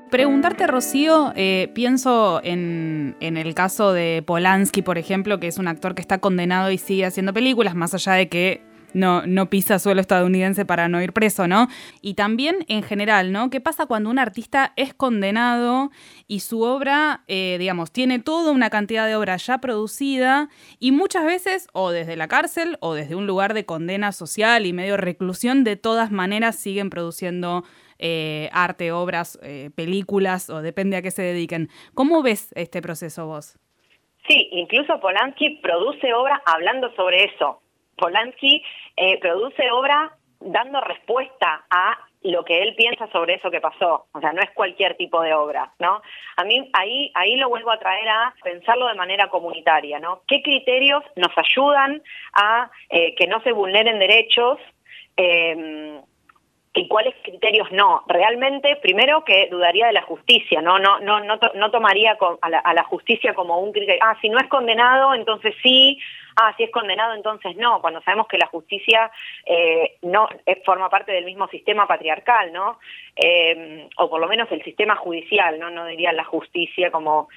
Preguntarte, 0.09 0.67
Rocío, 0.67 1.33
eh, 1.35 1.71
pienso 1.73 2.39
en, 2.43 3.15
en, 3.19 3.37
el 3.37 3.55
caso 3.55 3.93
de 3.93 4.23
Polanski, 4.23 4.83
por 4.83 4.99
ejemplo, 4.99 5.39
que 5.39 5.47
es 5.47 5.57
un 5.57 5.67
actor 5.67 5.95
que 5.95 6.01
está 6.01 6.19
condenado 6.19 6.69
y 6.69 6.77
sigue 6.77 7.05
haciendo 7.05 7.33
películas, 7.33 7.73
más 7.73 7.95
allá 7.95 8.13
de 8.13 8.29
que 8.29 8.61
no, 8.93 9.25
no 9.25 9.49
pisa 9.49 9.79
suelo 9.79 10.01
estadounidense 10.01 10.65
para 10.65 10.87
no 10.87 11.01
ir 11.01 11.13
preso, 11.13 11.47
¿no? 11.47 11.67
Y 12.01 12.13
también 12.13 12.65
en 12.67 12.83
general, 12.83 13.31
¿no? 13.31 13.49
¿Qué 13.49 13.61
pasa 13.61 13.85
cuando 13.85 14.09
un 14.09 14.19
artista 14.19 14.73
es 14.75 14.93
condenado 14.93 15.91
y 16.27 16.39
su 16.41 16.61
obra, 16.61 17.23
eh, 17.27 17.57
digamos, 17.59 17.91
tiene 17.91 18.19
toda 18.19 18.51
una 18.51 18.69
cantidad 18.69 19.07
de 19.07 19.15
obra 19.15 19.37
ya 19.37 19.59
producida 19.59 20.49
y 20.79 20.91
muchas 20.91 21.25
veces, 21.25 21.67
o 21.73 21.91
desde 21.91 22.15
la 22.15 22.27
cárcel 22.27 22.77
o 22.79 22.93
desde 22.93 23.15
un 23.15 23.27
lugar 23.27 23.53
de 23.53 23.65
condena 23.65 24.11
social 24.11 24.65
y 24.65 24.73
medio 24.73 24.97
reclusión, 24.97 25.63
de 25.63 25.75
todas 25.75 26.11
maneras 26.11 26.57
siguen 26.57 26.89
produciendo 26.89 27.63
eh, 27.99 28.49
arte, 28.51 28.91
obras, 28.91 29.39
eh, 29.43 29.69
películas 29.75 30.49
o 30.49 30.61
depende 30.61 30.97
a 30.97 31.01
qué 31.01 31.11
se 31.11 31.21
dediquen. 31.21 31.69
¿Cómo 31.93 32.21
ves 32.21 32.51
este 32.55 32.81
proceso 32.81 33.27
vos? 33.27 33.57
Sí, 34.27 34.49
incluso 34.51 34.99
Polanski 34.99 35.61
produce 35.61 36.13
obra 36.13 36.41
hablando 36.45 36.93
sobre 36.95 37.25
eso. 37.25 37.61
Polanski 37.97 38.63
eh, 38.95 39.19
produce 39.19 39.71
obra 39.71 40.15
dando 40.39 40.81
respuesta 40.81 41.65
a 41.69 41.97
lo 42.21 42.43
que 42.45 42.61
él 42.61 42.75
piensa 42.75 43.07
sobre 43.11 43.35
eso 43.35 43.51
que 43.51 43.61
pasó. 43.61 44.07
O 44.13 44.19
sea, 44.19 44.31
no 44.33 44.41
es 44.41 44.51
cualquier 44.51 44.95
tipo 44.95 45.21
de 45.21 45.33
obra, 45.33 45.73
¿no? 45.79 46.01
A 46.37 46.43
mí 46.43 46.69
ahí, 46.73 47.11
ahí 47.15 47.35
lo 47.35 47.49
vuelvo 47.49 47.71
a 47.71 47.79
traer 47.79 48.07
a 48.07 48.33
pensarlo 48.43 48.87
de 48.87 48.95
manera 48.95 49.29
comunitaria, 49.29 49.99
¿no? 49.99 50.21
¿Qué 50.27 50.41
criterios 50.41 51.03
nos 51.15 51.31
ayudan 51.37 52.01
a 52.33 52.71
eh, 52.89 53.15
que 53.15 53.27
no 53.27 53.41
se 53.41 53.51
vulneren 53.51 53.99
derechos? 53.99 54.59
Eh, 55.17 56.01
y 56.75 56.87
cuáles 56.87 57.13
criterios 57.21 57.71
no. 57.71 58.03
Realmente, 58.07 58.77
primero 58.77 59.23
que 59.23 59.47
dudaría 59.51 59.87
de 59.87 59.93
la 59.93 60.01
justicia, 60.01 60.61
no 60.61 60.79
no 60.79 60.99
no 60.99 61.19
no, 61.19 61.39
no 61.53 61.71
tomaría 61.71 62.17
a, 62.41 62.73
la, 62.73 62.83
justicia 62.83 63.33
como 63.35 63.59
un 63.59 63.71
criterio. 63.71 64.01
Ah, 64.03 64.17
si 64.21 64.29
no 64.29 64.39
es 64.39 64.47
condenado, 64.47 65.13
entonces 65.13 65.53
sí. 65.61 65.99
Ah, 66.35 66.51
si 66.57 66.63
es 66.63 66.71
condenado, 66.71 67.13
entonces 67.13 67.55
no. 67.57 67.79
Cuando 67.79 68.01
sabemos 68.01 68.27
que 68.27 68.39
la 68.39 68.47
justicia 68.47 69.11
eh, 69.45 69.97
no 70.01 70.27
eh, 70.47 70.63
forma 70.65 70.89
parte 70.89 71.11
del 71.11 71.25
mismo 71.25 71.47
sistema 71.47 71.85
patriarcal, 71.85 72.51
¿no? 72.51 72.79
Eh, 73.15 73.87
o 73.97 74.09
por 74.09 74.19
lo 74.19 74.27
menos 74.27 74.51
el 74.51 74.63
sistema 74.63 74.95
judicial, 74.95 75.59
no 75.59 75.69
no 75.69 75.85
diría 75.85 76.11
la 76.11 76.23
justicia 76.23 76.89
como 76.89 77.29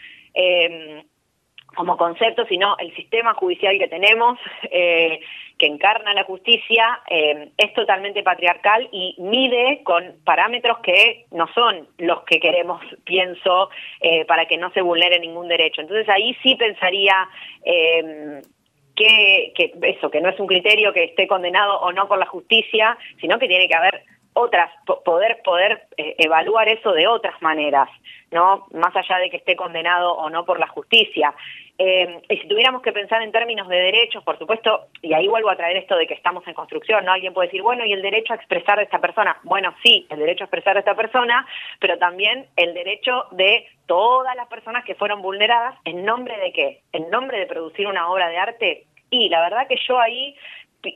como 1.76 1.96
concepto, 1.96 2.44
sino 2.46 2.76
el 2.78 2.94
sistema 2.96 3.34
judicial 3.34 3.78
que 3.78 3.86
tenemos, 3.86 4.38
eh, 4.70 5.20
que 5.56 5.66
encarna 5.66 6.12
la 6.14 6.24
justicia, 6.24 7.00
eh, 7.08 7.50
es 7.56 7.72
totalmente 7.74 8.22
patriarcal 8.22 8.88
y 8.90 9.14
mide 9.18 9.82
con 9.84 10.16
parámetros 10.24 10.78
que 10.78 11.26
no 11.30 11.46
son 11.54 11.86
los 11.98 12.24
que 12.24 12.40
queremos, 12.40 12.82
pienso, 13.04 13.70
eh, 14.00 14.24
para 14.24 14.46
que 14.46 14.56
no 14.56 14.70
se 14.72 14.82
vulnere 14.82 15.20
ningún 15.20 15.48
derecho. 15.48 15.80
Entonces 15.82 16.08
ahí 16.08 16.36
sí 16.42 16.56
pensaría 16.56 17.28
que, 17.64 19.52
que 19.54 19.72
eso, 19.82 20.10
que 20.10 20.20
no 20.20 20.30
es 20.30 20.40
un 20.40 20.46
criterio 20.46 20.92
que 20.92 21.04
esté 21.04 21.26
condenado 21.26 21.78
o 21.80 21.92
no 21.92 22.08
por 22.08 22.18
la 22.18 22.26
justicia, 22.26 22.96
sino 23.20 23.38
que 23.38 23.48
tiene 23.48 23.68
que 23.68 23.74
haber 23.74 24.02
otras, 24.38 24.70
poder, 25.04 25.40
poder 25.42 25.88
evaluar 25.96 26.68
eso 26.68 26.92
de 26.92 27.08
otras 27.08 27.40
maneras, 27.40 27.88
¿no? 28.30 28.66
Más 28.72 28.94
allá 28.94 29.16
de 29.18 29.30
que 29.30 29.38
esté 29.38 29.56
condenado 29.56 30.12
o 30.12 30.28
no 30.28 30.44
por 30.44 30.60
la 30.60 30.66
justicia. 30.66 31.34
Eh, 31.78 32.20
y 32.28 32.36
si 32.36 32.46
tuviéramos 32.46 32.82
que 32.82 32.92
pensar 32.92 33.22
en 33.22 33.32
términos 33.32 33.66
de 33.68 33.76
derechos, 33.76 34.22
por 34.24 34.38
supuesto, 34.38 34.88
y 35.00 35.14
ahí 35.14 35.26
vuelvo 35.26 35.48
a 35.48 35.56
traer 35.56 35.78
esto 35.78 35.96
de 35.96 36.06
que 36.06 36.14
estamos 36.14 36.46
en 36.46 36.52
construcción, 36.52 37.04
¿no? 37.04 37.12
Alguien 37.12 37.32
puede 37.32 37.48
decir, 37.48 37.62
bueno, 37.62 37.86
¿y 37.86 37.92
el 37.94 38.02
derecho 38.02 38.34
a 38.34 38.36
expresar 38.36 38.76
de 38.76 38.84
esta 38.84 38.98
persona? 38.98 39.38
Bueno, 39.42 39.74
sí, 39.82 40.06
el 40.10 40.18
derecho 40.18 40.44
a 40.44 40.46
expresar 40.46 40.74
de 40.74 40.80
esta 40.80 40.94
persona, 40.94 41.46
pero 41.80 41.96
también 41.96 42.46
el 42.56 42.74
derecho 42.74 43.24
de 43.30 43.66
todas 43.86 44.36
las 44.36 44.48
personas 44.48 44.84
que 44.84 44.94
fueron 44.94 45.22
vulneradas, 45.22 45.78
¿en 45.84 46.04
nombre 46.04 46.36
de 46.38 46.52
qué? 46.52 46.80
En 46.92 47.08
nombre 47.08 47.38
de 47.38 47.46
producir 47.46 47.86
una 47.86 48.10
obra 48.10 48.28
de 48.28 48.36
arte. 48.36 48.84
Y 49.08 49.30
la 49.30 49.40
verdad 49.40 49.66
que 49.66 49.76
yo 49.88 49.98
ahí, 49.98 50.36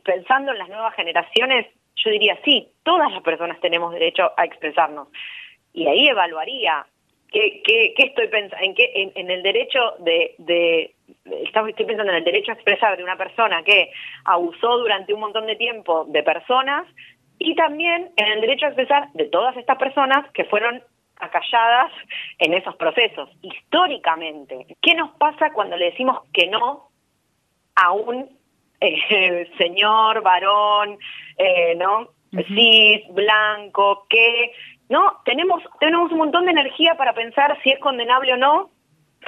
pensando 0.05 0.53
en 0.53 0.59
las 0.59 0.69
nuevas 0.69 0.95
generaciones, 0.95 1.67
yo 2.04 2.11
diría, 2.11 2.38
sí, 2.45 2.69
todas 2.83 3.12
las 3.12 3.23
personas 3.23 3.61
tenemos 3.61 3.92
derecho 3.92 4.33
a 4.37 4.45
expresarnos. 4.45 5.09
Y 5.73 5.87
ahí 5.87 6.09
evaluaría 6.09 6.87
¿Qué, 7.33 7.62
qué, 7.64 7.95
estoy 7.97 8.26
pensando? 8.26 8.64
¿En, 8.64 8.75
qué, 8.75 8.90
en, 9.14 9.30
el 9.30 9.42
derecho 9.42 9.78
de, 10.00 10.35
de, 10.38 10.95
estoy 11.45 11.87
pensando 11.87 12.11
en 12.11 12.19
el 12.19 12.25
derecho 12.25 12.50
a 12.50 12.54
expresar 12.54 12.97
de 12.97 13.04
una 13.04 13.16
persona 13.16 13.62
que 13.62 13.92
abusó 14.25 14.78
durante 14.78 15.14
un 15.14 15.21
montón 15.21 15.47
de 15.47 15.54
tiempo 15.54 16.07
de 16.07 16.25
personas 16.25 16.87
y 17.38 17.54
también 17.54 18.11
en 18.16 18.26
el 18.26 18.40
derecho 18.40 18.66
a 18.66 18.71
expresar 18.71 19.12
de 19.12 19.26
todas 19.26 19.57
estas 19.57 19.78
personas 19.78 20.28
que 20.33 20.45
fueron 20.45 20.83
acalladas 21.16 21.92
en 22.38 22.54
esos 22.54 22.75
procesos, 22.76 23.28
históricamente. 23.42 24.66
¿Qué 24.83 24.95
nos 24.95 25.12
pasa 25.16 25.52
cuando 25.52 25.76
le 25.76 25.87
decimos 25.87 26.23
que 26.33 26.49
no 26.49 26.88
a 27.76 27.92
un 27.92 28.40
eh, 28.81 29.51
señor, 29.59 30.23
varón, 30.23 30.99
eh, 31.37 31.75
¿no? 31.77 32.09
cis, 32.47 33.03
blanco, 33.11 34.07
que 34.09 34.53
no, 34.89 35.21
tenemos, 35.25 35.63
tenemos 35.79 36.13
un 36.13 36.19
montón 36.19 36.45
de 36.45 36.53
energía 36.53 36.97
para 36.97 37.13
pensar 37.13 37.59
si 37.63 37.71
es 37.71 37.79
condenable 37.81 38.33
o 38.35 38.37
no, 38.37 38.71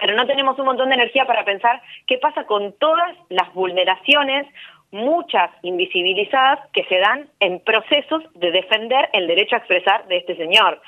pero 0.00 0.16
no 0.16 0.26
tenemos 0.26 0.58
un 0.58 0.66
montón 0.66 0.88
de 0.88 0.94
energía 0.94 1.26
para 1.26 1.44
pensar 1.44 1.82
qué 2.06 2.18
pasa 2.18 2.44
con 2.46 2.72
todas 2.78 3.16
las 3.28 3.52
vulneraciones, 3.54 4.46
muchas 4.90 5.50
invisibilizadas, 5.62 6.60
que 6.72 6.84
se 6.84 6.98
dan 6.98 7.28
en 7.40 7.60
procesos 7.60 8.22
de 8.34 8.50
defender 8.50 9.08
el 9.12 9.26
derecho 9.26 9.56
a 9.56 9.58
expresar 9.58 10.06
de 10.06 10.18
este 10.18 10.36
señor, 10.36 10.80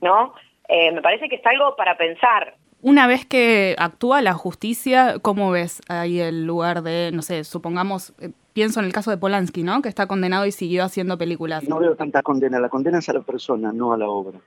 ¿no? 0.00 0.34
Eh, 0.68 0.92
me 0.92 1.02
parece 1.02 1.28
que 1.28 1.36
es 1.36 1.46
algo 1.46 1.74
para 1.76 1.96
pensar. 1.96 2.54
Una 2.80 3.06
vez 3.08 3.26
que 3.26 3.74
actúa 3.78 4.22
la 4.22 4.34
justicia, 4.34 5.18
¿cómo 5.20 5.50
ves 5.50 5.82
ahí 5.88 6.20
el 6.20 6.46
lugar 6.46 6.82
de, 6.82 7.10
no 7.12 7.22
sé, 7.22 7.42
supongamos, 7.42 8.12
eh, 8.20 8.30
pienso 8.52 8.78
en 8.78 8.86
el 8.86 8.92
caso 8.92 9.10
de 9.10 9.18
Polanski, 9.18 9.64
¿no? 9.64 9.82
Que 9.82 9.88
está 9.88 10.06
condenado 10.06 10.46
y 10.46 10.52
siguió 10.52 10.84
haciendo 10.84 11.18
películas. 11.18 11.68
No 11.68 11.80
veo 11.80 11.96
tanta 11.96 12.22
condena, 12.22 12.60
la 12.60 12.68
condena 12.68 12.98
es 12.98 13.08
a 13.08 13.14
la 13.14 13.22
persona, 13.22 13.72
no 13.72 13.92
a 13.92 13.98
la 13.98 14.08
obra. 14.08 14.40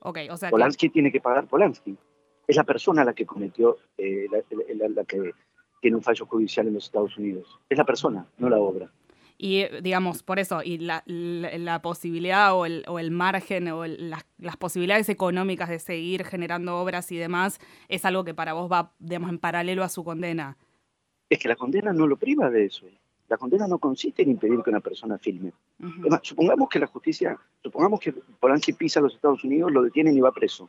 Ok, 0.00 0.18
o 0.30 0.36
sea 0.36 0.50
Polanski 0.50 0.88
tiene 0.88 1.12
que 1.12 1.20
pagar 1.20 1.46
Polanski. 1.46 1.96
Es 2.46 2.56
la 2.56 2.64
persona 2.64 3.04
la 3.04 3.12
que 3.12 3.26
cometió, 3.26 3.76
eh, 3.96 4.26
la, 4.32 5.04
que 5.04 5.32
tiene 5.80 5.96
un 5.96 6.02
fallo 6.02 6.26
judicial 6.26 6.66
en 6.66 6.74
los 6.74 6.86
Estados 6.86 7.16
Unidos. 7.18 7.58
Es 7.68 7.78
la 7.78 7.84
persona, 7.84 8.26
no 8.38 8.48
la 8.48 8.58
obra. 8.58 8.90
Y 9.40 9.66
digamos, 9.82 10.24
por 10.24 10.40
eso, 10.40 10.62
y 10.64 10.78
la, 10.78 11.80
posibilidad 11.80 12.54
o 12.56 12.66
el, 12.66 12.84
o 12.88 12.98
el, 12.98 13.12
margen 13.12 13.68
o 13.68 13.86
las, 13.86 14.26
las, 14.36 14.56
posibilidades 14.56 15.08
económicas 15.08 15.68
de 15.68 15.78
seguir 15.78 16.24
generando 16.24 16.76
obras 16.76 17.12
y 17.12 17.16
demás 17.16 17.60
es 17.88 18.04
algo 18.04 18.24
que 18.24 18.34
para 18.34 18.52
vos 18.52 18.70
va, 18.70 18.92
digamos, 18.98 19.30
en 19.30 19.38
paralelo 19.38 19.84
a 19.84 19.88
su 19.88 20.02
condena. 20.02 20.56
Es 21.30 21.38
que 21.38 21.46
la 21.46 21.54
condena 21.54 21.92
no 21.92 22.08
lo 22.08 22.16
priva 22.16 22.50
de 22.50 22.64
eso. 22.64 22.86
La 23.28 23.36
condena 23.36 23.68
no 23.68 23.78
consiste 23.78 24.22
en 24.22 24.30
impedir 24.30 24.60
que 24.62 24.70
una 24.70 24.80
persona 24.80 25.18
filme. 25.18 25.52
supongamos 26.22 26.68
que 26.68 26.80
la 26.80 26.86
justicia, 26.88 27.38
supongamos 27.62 28.00
que 28.00 28.12
Polanski 28.12 28.72
pisa 28.72 28.98
a 28.98 29.04
los 29.04 29.14
Estados 29.14 29.44
Unidos, 29.44 29.70
lo 29.70 29.82
detienen 29.82 30.16
y 30.16 30.20
va 30.20 30.32
preso. 30.32 30.68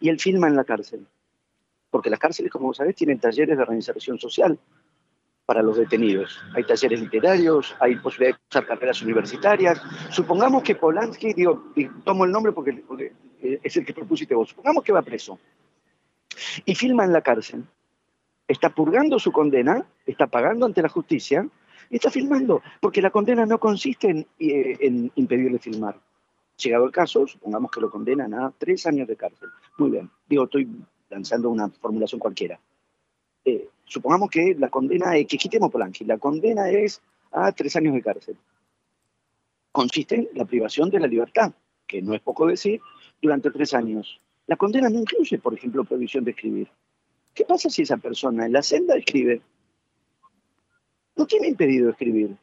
Y 0.00 0.08
él 0.08 0.18
filma 0.18 0.48
en 0.48 0.56
la 0.56 0.64
cárcel. 0.64 1.06
Porque 1.90 2.10
las 2.10 2.18
cárceles, 2.18 2.50
como 2.50 2.66
vos 2.66 2.78
sabés, 2.78 2.96
tienen 2.96 3.20
talleres 3.20 3.56
de 3.56 3.64
reinserción 3.64 4.18
social 4.18 4.58
para 5.46 5.62
los 5.62 5.76
detenidos. 5.76 6.40
Hay 6.54 6.64
talleres 6.64 7.00
literarios, 7.00 7.76
hay 7.80 7.96
posibilidad 7.96 8.36
de 8.36 8.42
usar 8.50 8.66
carreras 8.66 9.02
universitarias. 9.02 9.80
Supongamos 10.10 10.62
que 10.62 10.74
Polanski, 10.74 11.34
digo, 11.34 11.72
tomo 12.04 12.24
el 12.24 12.32
nombre 12.32 12.52
porque, 12.52 12.82
porque 12.86 13.12
es 13.40 13.76
el 13.76 13.84
que 13.84 13.92
propusiste 13.92 14.34
vos, 14.34 14.48
supongamos 14.48 14.82
que 14.82 14.92
va 14.92 15.02
preso 15.02 15.38
y 16.64 16.74
filma 16.74 17.04
en 17.04 17.12
la 17.12 17.20
cárcel 17.20 17.64
está 18.46 18.74
purgando 18.74 19.18
su 19.18 19.32
condena, 19.32 19.86
está 20.06 20.26
pagando 20.26 20.66
ante 20.66 20.82
la 20.82 20.88
justicia 20.88 21.48
y 21.90 21.96
está 21.96 22.10
filmando, 22.10 22.62
porque 22.80 23.02
la 23.02 23.10
condena 23.10 23.46
no 23.46 23.58
consiste 23.58 24.10
en, 24.10 24.26
eh, 24.38 25.10
impedirle 25.14 25.58
filmar. 25.58 25.98
Llegado 26.56 26.84
el 26.84 26.92
caso, 26.92 27.26
supongamos 27.26 27.70
que 27.70 27.80
lo 27.80 27.90
condenan 27.90 28.32
a 28.34 28.52
tres 28.56 28.86
años 28.86 29.08
de 29.08 29.16
cárcel. 29.16 29.48
Muy 29.78 29.90
bien, 29.90 30.10
digo, 30.28 30.44
estoy 30.44 30.68
lanzando 31.10 31.50
una 31.50 31.68
formulación 31.68 32.20
cualquiera. 32.20 32.60
Eh, 33.44 33.68
supongamos 33.86 34.30
que 34.30 34.54
la 34.58 34.68
condena 34.68 35.16
es, 35.16 35.26
que 35.26 35.36
quitemos 35.36 35.70
Polanqui, 35.70 36.04
la 36.04 36.18
condena 36.18 36.68
es 36.70 37.00
a 37.32 37.52
tres 37.52 37.76
años 37.76 37.94
de 37.94 38.02
cárcel. 38.02 38.36
Consiste 39.72 40.14
en 40.14 40.28
la 40.34 40.44
privación 40.44 40.90
de 40.90 41.00
la 41.00 41.06
libertad, 41.06 41.52
que 41.86 42.00
no 42.00 42.14
es 42.14 42.20
poco 42.20 42.46
decir, 42.46 42.80
durante 43.20 43.50
tres 43.50 43.74
años. 43.74 44.20
La 44.46 44.56
condena 44.56 44.88
no 44.88 45.00
incluye, 45.00 45.38
por 45.38 45.54
ejemplo, 45.54 45.84
prohibición 45.84 46.24
de 46.24 46.30
escribir. 46.30 46.68
¿Qué 47.34 47.44
pasa 47.44 47.68
si 47.68 47.82
esa 47.82 47.96
persona 47.96 48.46
en 48.46 48.52
la 48.52 48.62
celda 48.62 48.96
escribe? 48.96 49.42
No 51.16 51.26
tiene 51.26 51.48
impedido 51.48 51.90
escribir. 51.90 52.36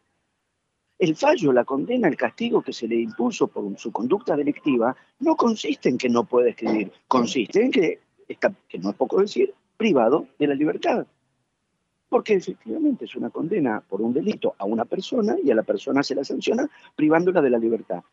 El 0.99 1.15
fallo, 1.15 1.51
la 1.51 1.65
condena, 1.65 2.08
el 2.08 2.17
castigo 2.17 2.62
que 2.62 2.73
se 2.73 2.88
le 2.88 2.95
impuso 2.95 3.47
por 3.47 3.77
su 3.80 3.91
conducta 3.91 4.36
delictiva 4.36 4.95
no 5.19 5.36
consiste 5.36 5.89
en 5.89 5.97
que 5.97 6.10
no 6.10 6.25
pueda 6.25 6.49
escribir, 6.49 6.91
consiste 7.08 7.63
en 7.63 7.71
que, 7.71 7.99
está, 8.27 8.54
que 8.67 8.77
no 8.77 8.91
es 8.91 8.95
poco 8.95 9.19
decir, 9.19 9.54
privado 9.77 10.27
de 10.38 10.47
la 10.47 10.54
libertad. 10.54 11.08
Porque 12.12 12.34
efectivamente 12.34 13.06
es 13.06 13.15
una 13.15 13.30
condena 13.30 13.82
por 13.88 14.02
un 14.02 14.12
delito 14.12 14.54
a 14.58 14.65
una 14.65 14.84
persona 14.84 15.38
y 15.41 15.50
a 15.50 15.56
la 15.56 15.63
persona 15.63 16.04
se 16.04 16.13
la 16.13 16.26
sanciona 16.26 16.69
privándola 16.93 17.41
de 17.41 17.50
la 17.50 17.58
libertad. 17.58 18.04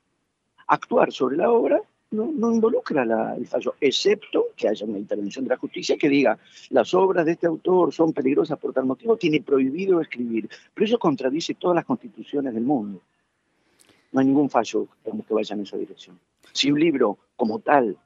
Actuar 0.69 1.11
sobre 1.11 1.37
la 1.37 1.51
obra 1.51 1.83
no, 2.13 2.31
involucra 2.53 3.03
el 3.35 3.45
fallo, 3.49 3.75
excepto 3.81 4.51
que 4.55 4.69
haya 4.69 4.87
una 4.87 5.01
intervención 5.01 5.45
de 5.45 5.49
la 5.49 5.57
justicia 5.57 5.97
que 5.99 6.09
diga 6.09 6.39
las 6.71 6.95
obras 6.95 7.27
de 7.27 7.33
este 7.33 7.49
autor 7.49 7.93
son 7.93 8.13
peligrosas 8.13 8.57
por 8.61 8.73
tal 8.73 8.87
motivo, 8.87 9.17
tiene 9.17 9.43
prohibido 9.43 10.01
escribir. 10.01 10.49
Pero 10.73 10.85
eso 10.85 10.99
contradice 11.01 11.55
todas 11.55 11.75
las 11.75 11.85
constituciones 11.85 12.55
del 12.55 12.63
mundo. 12.63 13.03
No 14.13 14.21
hay 14.21 14.27
ningún 14.27 14.49
fallo 14.49 14.87
que 15.03 15.35
vaya 15.35 15.57
en 15.57 15.63
esa 15.63 15.77
dirección. 15.77 16.21
Si 16.53 16.71
un 16.71 16.79
libro 16.79 17.19
como 17.35 17.59
tal 17.59 17.97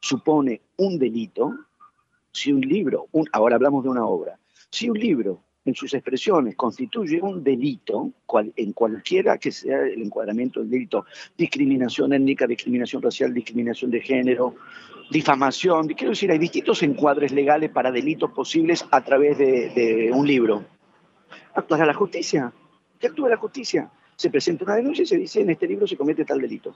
supone 0.00 0.62
un 0.78 0.98
delito, 0.98 1.54
si 2.30 2.50
un 2.50 2.62
libro, 2.62 3.08
ahora 3.32 3.56
hablamos 3.56 3.84
de 3.84 3.90
una 3.90 4.06
obra, 4.06 4.38
si 4.72 4.88
un 4.88 4.98
libro 4.98 5.44
en 5.64 5.74
sus 5.74 5.94
expresiones 5.94 6.56
constituye 6.56 7.20
un 7.20 7.44
delito, 7.44 8.10
en 8.56 8.72
cualquiera 8.72 9.38
que 9.38 9.52
sea 9.52 9.82
el 9.82 10.02
encuadramiento 10.02 10.60
del 10.60 10.70
delito, 10.70 11.04
discriminación 11.36 12.12
étnica, 12.14 12.46
discriminación 12.46 13.02
racial, 13.02 13.32
discriminación 13.32 13.90
de 13.90 14.00
género, 14.00 14.56
difamación, 15.10 15.88
quiero 15.88 16.10
decir, 16.10 16.30
hay 16.32 16.38
distintos 16.38 16.82
encuadres 16.82 17.32
legales 17.32 17.70
para 17.70 17.92
delitos 17.92 18.32
posibles 18.32 18.84
a 18.90 19.04
través 19.04 19.38
de, 19.38 20.10
un 20.12 20.26
libro. 20.26 20.64
Actuará 21.54 21.84
la 21.84 21.94
justicia. 21.94 22.52
¿Qué 22.98 23.08
actúa 23.08 23.28
la 23.28 23.36
justicia? 23.36 23.90
Se 24.16 24.30
presenta 24.30 24.64
una 24.64 24.76
denuncia 24.76 25.02
y 25.02 25.06
se 25.06 25.18
dice 25.18 25.42
en 25.42 25.50
este 25.50 25.68
libro 25.68 25.86
se 25.86 25.96
comete 25.96 26.24
tal 26.24 26.40
delito. 26.40 26.74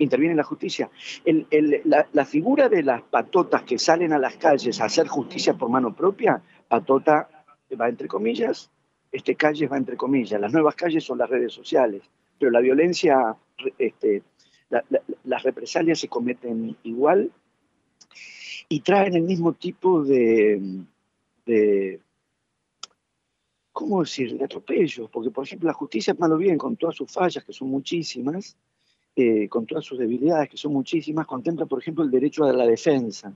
Interviene 0.00 0.34
la 0.34 0.42
justicia. 0.42 0.90
la, 1.24 2.08
la 2.12 2.24
figura 2.24 2.68
de 2.68 2.82
las 2.82 3.02
patotas 3.02 3.62
que 3.62 3.78
salen 3.78 4.12
a 4.12 4.18
las 4.18 4.36
calles 4.36 4.80
a 4.80 4.86
hacer 4.86 5.06
justicia 5.06 5.54
por 5.54 5.70
mano 5.70 5.94
propia, 5.94 6.42
patota 6.68 7.28
va 7.80 7.88
entre 7.88 8.08
comillas, 8.08 8.70
este, 9.10 9.34
calles 9.34 9.70
va 9.70 9.76
entre 9.76 9.96
comillas, 9.96 10.40
las 10.40 10.52
nuevas 10.52 10.74
calles 10.74 11.04
son 11.04 11.18
las 11.18 11.30
redes 11.30 11.52
sociales, 11.52 12.02
pero 12.38 12.50
la 12.50 12.60
violencia, 12.60 13.36
este, 13.78 14.22
las 15.24 15.42
represalias 15.42 15.98
se 15.98 16.08
cometen 16.08 16.76
igual 16.82 17.32
y 18.68 18.80
traen 18.80 19.14
el 19.14 19.22
mismo 19.22 19.54
tipo 19.54 20.04
de, 20.04 20.84
de 21.46 22.00
¿cómo 23.72 24.00
decir?, 24.00 24.36
de 24.36 24.44
atropellos, 24.44 25.08
porque 25.10 25.30
por 25.30 25.44
ejemplo 25.44 25.68
la 25.68 25.72
justicia, 25.72 26.14
malo 26.18 26.36
bien, 26.36 26.58
con 26.58 26.76
todas 26.76 26.96
sus 26.96 27.10
fallas, 27.10 27.44
que 27.44 27.52
son 27.52 27.68
muchísimas, 27.70 28.56
eh, 29.16 29.48
con 29.48 29.66
todas 29.66 29.84
sus 29.84 29.98
debilidades, 29.98 30.50
que 30.50 30.56
son 30.56 30.72
muchísimas, 30.72 31.26
contempla 31.26 31.66
por 31.66 31.80
ejemplo 31.80 32.04
el 32.04 32.10
derecho 32.10 32.44
a 32.44 32.52
la 32.52 32.66
defensa 32.66 33.32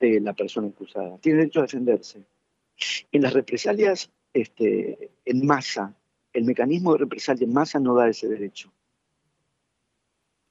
de 0.00 0.20
la 0.20 0.32
persona 0.32 0.68
acusada, 0.68 1.18
tiene 1.18 1.38
derecho 1.38 1.60
a 1.60 1.62
defenderse. 1.62 2.24
En 3.10 3.22
las 3.22 3.32
represalias 3.32 4.10
este, 4.32 5.10
en 5.24 5.46
masa, 5.46 5.94
el 6.32 6.44
mecanismo 6.44 6.92
de 6.92 6.98
represalia 6.98 7.44
en 7.44 7.52
masa 7.52 7.80
no 7.80 7.94
da 7.94 8.08
ese 8.08 8.28
derecho. 8.28 8.72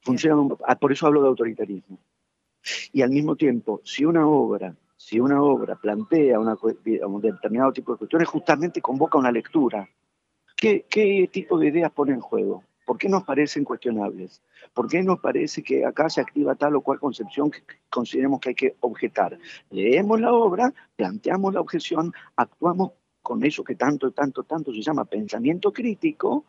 Funciona, 0.02 0.56
ah, 0.66 0.78
por 0.78 0.92
eso 0.92 1.08
hablo 1.08 1.22
de 1.22 1.28
autoritarismo. 1.30 2.00
Y 2.92 3.02
al 3.02 3.12
mismo 3.12 3.36
tiempo, 3.36 3.82
si 3.84 4.04
una 4.04 4.28
obra, 4.28 4.76
si 4.96 5.20
una 5.20 5.42
obra 5.42 5.76
plantea 5.76 6.40
una, 6.40 6.58
un 7.08 7.22
determinado 7.22 7.72
tipo 7.72 7.94
de 7.94 8.00
cuestiones, 8.00 8.28
justamente 8.28 8.82
convoca 8.82 9.18
una 9.18 9.32
lectura. 9.32 9.90
¿Qué, 10.56 10.86
¿Qué 10.90 11.30
tipo 11.32 11.58
de 11.58 11.68
ideas 11.68 11.92
pone 11.92 12.14
en 12.14 12.20
juego? 12.20 12.64
¿Por 12.88 12.98
qué 12.98 13.10
nos 13.10 13.26
parecen 13.26 13.66
cuestionables? 13.66 14.42
¿Por 14.74 14.88
qué 14.88 15.04
nos 15.04 15.20
parece 15.20 15.62
que 15.62 15.84
acá 15.84 16.10
se 16.10 16.22
activa 16.22 16.56
tal 16.56 16.78
o 16.78 16.82
cual 16.82 17.02
concepción 17.02 17.52
que 17.52 17.60
consideremos 17.90 18.40
que 18.40 18.50
hay 18.50 18.56
que 18.56 18.78
objetar? 18.80 19.38
Leemos 19.72 20.22
la 20.22 20.32
obra, 20.32 20.74
planteamos 20.96 21.54
la 21.54 21.60
objeción, 21.60 22.14
actuamos 22.38 22.94
con 23.22 23.44
eso 23.44 23.62
que 23.66 23.76
tanto, 23.76 24.12
tanto, 24.12 24.44
tanto 24.44 24.72
se 24.72 24.82
llama 24.82 25.04
pensamiento 25.04 25.74
crítico, 25.74 26.46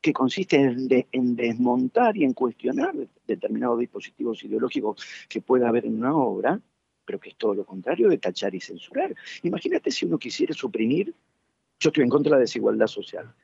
que 0.00 0.14
consiste 0.14 0.56
en, 0.56 1.36
desmontar 1.36 2.16
y 2.16 2.24
en 2.24 2.32
cuestionar 2.32 2.94
determinados 3.26 3.78
dispositivos 3.78 4.42
ideológicos 4.44 5.04
que 5.28 5.42
pueda 5.42 5.68
haber 5.68 5.84
en 5.84 5.98
una 5.98 6.16
obra, 6.16 6.58
pero 7.04 7.20
que 7.20 7.28
es 7.28 7.36
todo 7.36 7.52
lo 7.52 7.66
contrario 7.66 8.08
de 8.08 8.16
tachar 8.16 8.54
y 8.54 8.62
censurar. 8.62 9.14
Imagínate 9.42 9.90
si 9.90 10.06
uno 10.06 10.16
quisiera 10.16 10.54
suprimir, 10.54 11.12
yo 11.78 11.90
estoy 11.90 12.04
en 12.04 12.08
contra 12.08 12.30
de 12.30 12.36
la 12.36 12.40
desigualdad 12.40 12.86
social. 12.86 13.34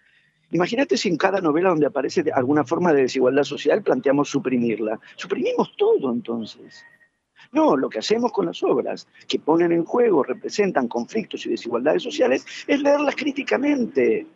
Imagínate 0.52 0.98
si 0.98 1.08
en 1.08 1.16
cada 1.16 1.40
novela 1.40 1.70
donde 1.70 1.86
aparece 1.86 2.24
alguna 2.32 2.62
forma 2.62 2.92
de 2.92 3.02
desigualdad 3.02 3.42
social 3.42 3.82
planteamos 3.82 4.28
suprimirla. 4.28 5.00
Suprimimos 5.16 5.74
todo 5.76 6.12
entonces. 6.12 6.84
No, 7.52 7.74
lo 7.74 7.88
que 7.88 8.00
hacemos 8.00 8.32
con 8.32 8.46
las 8.46 8.62
obras 8.62 9.08
que 9.26 9.38
ponen 9.38 9.72
en 9.72 9.84
juego, 9.84 10.22
representan 10.22 10.88
conflictos 10.88 11.46
y 11.46 11.50
desigualdades 11.50 12.02
sociales, 12.02 12.44
es 12.66 12.82
leerlas 12.82 13.16
críticamente. 13.16 14.26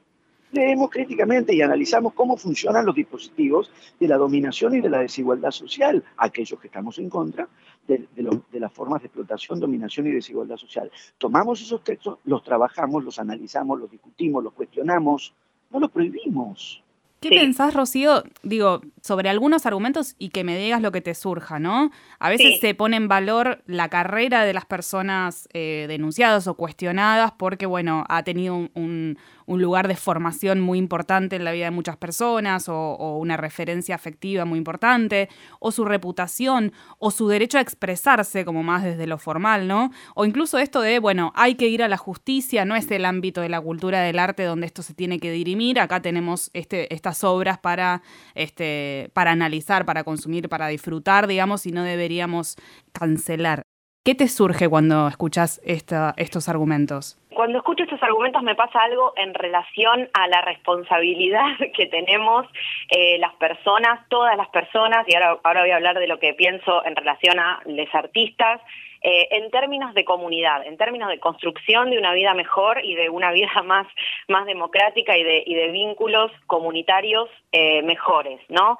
Leemos 0.52 0.90
críticamente 0.90 1.54
y 1.54 1.60
analizamos 1.60 2.14
cómo 2.14 2.38
funcionan 2.38 2.86
los 2.86 2.94
dispositivos 2.94 3.70
de 4.00 4.08
la 4.08 4.16
dominación 4.16 4.74
y 4.74 4.80
de 4.80 4.88
la 4.88 5.00
desigualdad 5.00 5.50
social, 5.50 6.02
aquellos 6.16 6.58
que 6.58 6.68
estamos 6.68 6.98
en 6.98 7.10
contra 7.10 7.46
de, 7.86 8.06
de 8.14 8.60
las 8.60 8.72
formas 8.72 9.02
de 9.02 9.08
explotación, 9.08 9.60
dominación 9.60 10.06
y 10.06 10.12
desigualdad 10.12 10.56
social. 10.56 10.90
Tomamos 11.18 11.60
esos 11.60 11.84
textos, 11.84 12.20
los 12.24 12.42
trabajamos, 12.42 13.04
los 13.04 13.18
analizamos, 13.18 13.78
los 13.78 13.90
discutimos, 13.90 14.42
los 14.42 14.54
cuestionamos, 14.54 15.34
no 15.70 15.80
los 15.80 15.90
prohibimos. 15.90 16.82
¿Qué 17.20 17.30
pensás, 17.30 17.74
Rocío, 17.74 18.24
digo, 18.42 18.82
sobre 19.02 19.30
algunos 19.30 19.64
argumentos 19.64 20.14
y 20.18 20.28
que 20.28 20.44
me 20.44 20.58
digas 20.58 20.82
lo 20.82 20.92
que 20.92 21.00
te 21.00 21.14
surja, 21.14 21.58
¿no? 21.58 21.90
A 22.18 22.28
veces 22.28 22.60
se 22.60 22.74
pone 22.74 22.96
en 22.96 23.08
valor 23.08 23.62
la 23.66 23.88
carrera 23.88 24.44
de 24.44 24.52
las 24.52 24.66
personas 24.66 25.48
eh, 25.54 25.86
denunciadas 25.88 26.46
o 26.46 26.54
cuestionadas 26.54 27.32
porque, 27.32 27.64
bueno, 27.66 28.04
ha 28.08 28.22
tenido 28.22 28.54
un, 28.54 28.70
un 28.74 29.18
lugar 29.46 29.88
de 29.88 29.96
formación 29.96 30.60
muy 30.60 30.78
importante 30.78 31.36
en 31.36 31.44
la 31.44 31.52
vida 31.52 31.66
de 31.66 31.70
muchas 31.70 31.96
personas 31.96 32.68
o, 32.68 33.16
una 33.16 33.36
referencia 33.36 33.94
afectiva 33.94 34.44
muy 34.44 34.58
importante, 34.58 35.28
o 35.60 35.72
su 35.72 35.84
reputación, 35.84 36.72
o 36.98 37.10
su 37.10 37.28
derecho 37.28 37.58
a 37.58 37.60
expresarse 37.60 38.44
como 38.44 38.62
más 38.62 38.82
desde 38.82 39.06
lo 39.06 39.18
formal, 39.18 39.68
¿no? 39.68 39.90
O 40.14 40.24
incluso 40.24 40.58
esto 40.58 40.80
de, 40.80 40.98
bueno, 40.98 41.32
hay 41.34 41.54
que 41.54 41.68
ir 41.68 41.82
a 41.82 41.88
la 41.88 41.96
justicia, 41.96 42.64
no 42.64 42.76
es 42.76 42.90
el 42.90 43.04
ámbito 43.04 43.40
de 43.40 43.48
la 43.48 43.60
cultura 43.60 44.00
del 44.00 44.18
arte 44.18 44.42
donde 44.44 44.66
esto 44.66 44.82
se 44.82 44.94
tiene 44.94 45.18
que 45.18 45.30
dirimir, 45.30 45.78
acá 45.80 46.02
tenemos 46.02 46.50
este, 46.52 46.92
estas 46.94 47.24
obras 47.24 47.58
para, 47.58 48.02
este, 48.34 49.10
para 49.12 49.30
analizar, 49.30 49.84
para 49.84 50.04
consumir, 50.04 50.48
para 50.48 50.68
disfrutar, 50.68 51.26
digamos, 51.26 51.66
y 51.66 51.72
no 51.72 51.82
deberíamos 51.82 52.56
cancelar. 52.92 53.62
¿Qué 54.06 54.14
te 54.14 54.28
surge 54.28 54.68
cuando 54.68 55.08
escuchas 55.08 55.60
estos 55.64 56.48
argumentos? 56.48 57.18
Cuando 57.36 57.58
escucho 57.58 57.84
estos 57.84 58.02
argumentos 58.02 58.42
me 58.42 58.54
pasa 58.54 58.80
algo 58.80 59.12
en 59.14 59.34
relación 59.34 60.08
a 60.14 60.26
la 60.26 60.40
responsabilidad 60.40 61.44
que 61.76 61.84
tenemos 61.84 62.46
eh, 62.88 63.18
las 63.18 63.34
personas, 63.34 64.08
todas 64.08 64.38
las 64.38 64.48
personas, 64.48 65.04
y 65.06 65.14
ahora, 65.14 65.38
ahora 65.42 65.60
voy 65.60 65.70
a 65.70 65.76
hablar 65.76 65.98
de 65.98 66.06
lo 66.06 66.18
que 66.18 66.32
pienso 66.32 66.82
en 66.86 66.96
relación 66.96 67.38
a 67.38 67.60
los 67.66 67.94
artistas, 67.94 68.62
eh, 69.02 69.28
en 69.32 69.50
términos 69.50 69.92
de 69.92 70.06
comunidad, 70.06 70.66
en 70.66 70.78
términos 70.78 71.10
de 71.10 71.20
construcción 71.20 71.90
de 71.90 71.98
una 71.98 72.14
vida 72.14 72.32
mejor 72.32 72.82
y 72.82 72.94
de 72.94 73.10
una 73.10 73.30
vida 73.32 73.50
más, 73.64 73.86
más 74.28 74.46
democrática 74.46 75.14
y 75.18 75.22
de, 75.22 75.44
y 75.44 75.54
de 75.54 75.68
vínculos 75.68 76.32
comunitarios 76.46 77.28
eh, 77.52 77.82
mejores, 77.82 78.40
¿no? 78.48 78.78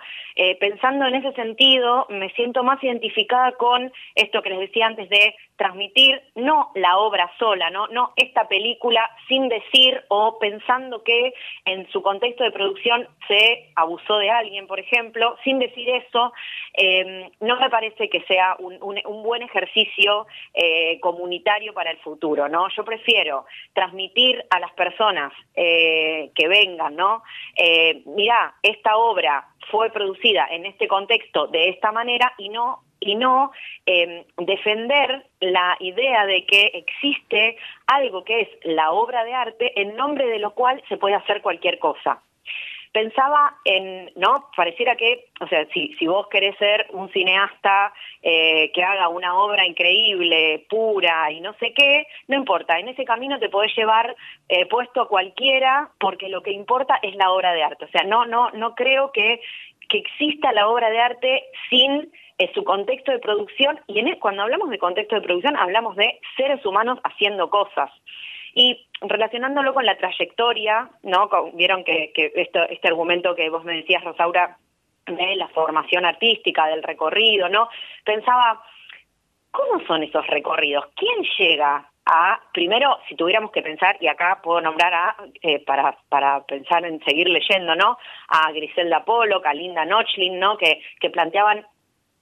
Pensando 0.60 1.06
en 1.06 1.14
ese 1.14 1.32
sentido, 1.32 2.06
me 2.10 2.28
siento 2.30 2.62
más 2.62 2.82
identificada 2.84 3.52
con 3.52 3.90
esto 4.14 4.42
que 4.42 4.50
les 4.50 4.60
decía 4.60 4.86
antes 4.86 5.08
de 5.08 5.34
transmitir 5.56 6.22
no 6.34 6.70
la 6.74 6.98
obra 6.98 7.30
sola, 7.38 7.70
no, 7.70 7.86
no 7.88 8.12
esta 8.16 8.48
película 8.48 9.10
sin 9.28 9.48
decir 9.48 10.02
o 10.08 10.38
pensando 10.38 11.02
que 11.02 11.32
en 11.64 11.88
su 11.90 12.02
contexto 12.02 12.44
de 12.44 12.50
producción 12.50 13.08
se 13.26 13.70
abusó 13.74 14.18
de 14.18 14.30
alguien, 14.30 14.66
por 14.66 14.80
ejemplo, 14.80 15.36
sin 15.44 15.58
decir 15.58 15.88
eso, 15.90 16.32
no 17.40 17.56
me 17.56 17.70
parece 17.70 18.08
que 18.08 18.20
sea 18.22 18.56
un, 18.58 18.78
un 18.82 19.22
buen 19.22 19.42
ejercicio 19.42 20.26
eh, 20.54 20.98
comunitario 21.00 21.72
para 21.72 21.90
el 21.90 21.98
futuro, 21.98 22.48
¿no? 22.48 22.68
Yo 22.76 22.84
prefiero 22.84 23.46
transmitir 23.72 24.44
a 24.50 24.60
las 24.60 24.72
personas 24.72 25.32
eh, 25.54 26.30
que 26.34 26.48
vengan, 26.48 26.96
¿no? 26.96 27.22
Eh, 27.56 28.02
mira, 28.06 28.54
esta 28.62 28.96
obra 28.96 29.48
fue 29.70 29.90
producida 29.90 30.46
en 30.50 30.66
este 30.66 30.86
contexto 30.86 31.46
de 31.48 31.70
esta 31.70 31.92
manera 31.92 32.32
y 32.38 32.48
no 32.48 32.82
y 33.00 33.14
no 33.14 33.52
em, 33.84 34.24
defender 34.38 35.26
la 35.40 35.76
idea 35.80 36.26
de 36.26 36.44
que 36.46 36.66
existe 36.74 37.56
algo 37.86 38.24
que 38.24 38.40
es 38.40 38.48
la 38.64 38.92
obra 38.92 39.24
de 39.24 39.34
arte 39.34 39.80
en 39.80 39.96
nombre 39.96 40.26
de 40.26 40.38
lo 40.38 40.52
cual 40.52 40.82
se 40.88 40.96
puede 40.96 41.14
hacer 41.14 41.42
cualquier 41.42 41.78
cosa 41.78 42.20
pensaba 42.96 43.54
en, 43.66 44.10
¿no? 44.16 44.48
Pareciera 44.56 44.96
que, 44.96 45.26
o 45.42 45.46
sea, 45.48 45.66
si, 45.74 45.94
si 45.98 46.06
vos 46.06 46.28
querés 46.28 46.56
ser 46.56 46.86
un 46.92 47.12
cineasta 47.12 47.92
eh, 48.22 48.72
que 48.72 48.82
haga 48.82 49.08
una 49.08 49.38
obra 49.38 49.66
increíble, 49.66 50.64
pura 50.66 51.30
y 51.30 51.42
no 51.42 51.52
sé 51.60 51.74
qué, 51.74 52.06
no 52.26 52.38
importa, 52.38 52.78
en 52.78 52.88
ese 52.88 53.04
camino 53.04 53.38
te 53.38 53.50
podés 53.50 53.76
llevar 53.76 54.16
eh, 54.48 54.64
puesto 54.64 55.02
a 55.02 55.08
cualquiera 55.08 55.90
porque 56.00 56.30
lo 56.30 56.42
que 56.42 56.52
importa 56.52 56.98
es 57.02 57.14
la 57.16 57.32
obra 57.32 57.52
de 57.52 57.64
arte. 57.64 57.84
O 57.84 57.88
sea, 57.88 58.04
no, 58.04 58.24
no, 58.24 58.50
no 58.52 58.74
creo 58.74 59.12
que, 59.12 59.42
que 59.90 59.98
exista 59.98 60.54
la 60.54 60.66
obra 60.66 60.88
de 60.88 60.98
arte 60.98 61.44
sin 61.68 62.10
eh, 62.38 62.50
su 62.54 62.64
contexto 62.64 63.12
de 63.12 63.18
producción 63.18 63.80
y 63.86 63.98
en, 63.98 64.18
cuando 64.18 64.42
hablamos 64.42 64.70
de 64.70 64.78
contexto 64.78 65.14
de 65.14 65.22
producción 65.22 65.56
hablamos 65.56 65.96
de 65.96 66.20
seres 66.36 66.64
humanos 66.66 66.98
haciendo 67.04 67.50
cosas. 67.50 67.90
Y 68.54 68.86
relacionándolo 69.02 69.74
con 69.74 69.84
la 69.84 69.98
trayectoria, 69.98 70.88
¿no? 71.02 71.28
Vieron 71.52 71.84
que, 71.84 72.10
que 72.14 72.32
este 72.34 72.88
argumento 72.88 73.34
que 73.34 73.50
vos 73.50 73.64
me 73.64 73.76
decías, 73.76 74.02
Rosaura, 74.02 74.56
de 75.06 75.36
la 75.36 75.48
formación 75.48 76.04
artística, 76.04 76.66
del 76.66 76.82
recorrido, 76.82 77.48
¿no? 77.48 77.68
Pensaba, 78.04 78.62
¿cómo 79.50 79.84
son 79.86 80.02
esos 80.02 80.26
recorridos? 80.26 80.86
¿Quién 80.96 81.22
llega 81.38 81.88
a, 82.06 82.40
primero, 82.52 82.98
si 83.08 83.16
tuviéramos 83.16 83.50
que 83.50 83.62
pensar, 83.62 83.96
y 84.00 84.06
acá 84.06 84.40
puedo 84.42 84.60
nombrar 84.60 84.94
a, 84.94 85.16
eh, 85.42 85.58
para, 85.64 85.96
para 86.08 86.44
pensar 86.44 86.84
en 86.84 87.02
seguir 87.04 87.28
leyendo, 87.28 87.74
¿no? 87.74 87.98
A 88.28 88.52
Griselda 88.52 89.04
Polo, 89.04 89.40
a 89.44 89.54
Linda 89.54 89.84
Nochlin, 89.84 90.38
¿no? 90.38 90.56
Que, 90.56 90.80
que 91.00 91.10
planteaban 91.10 91.66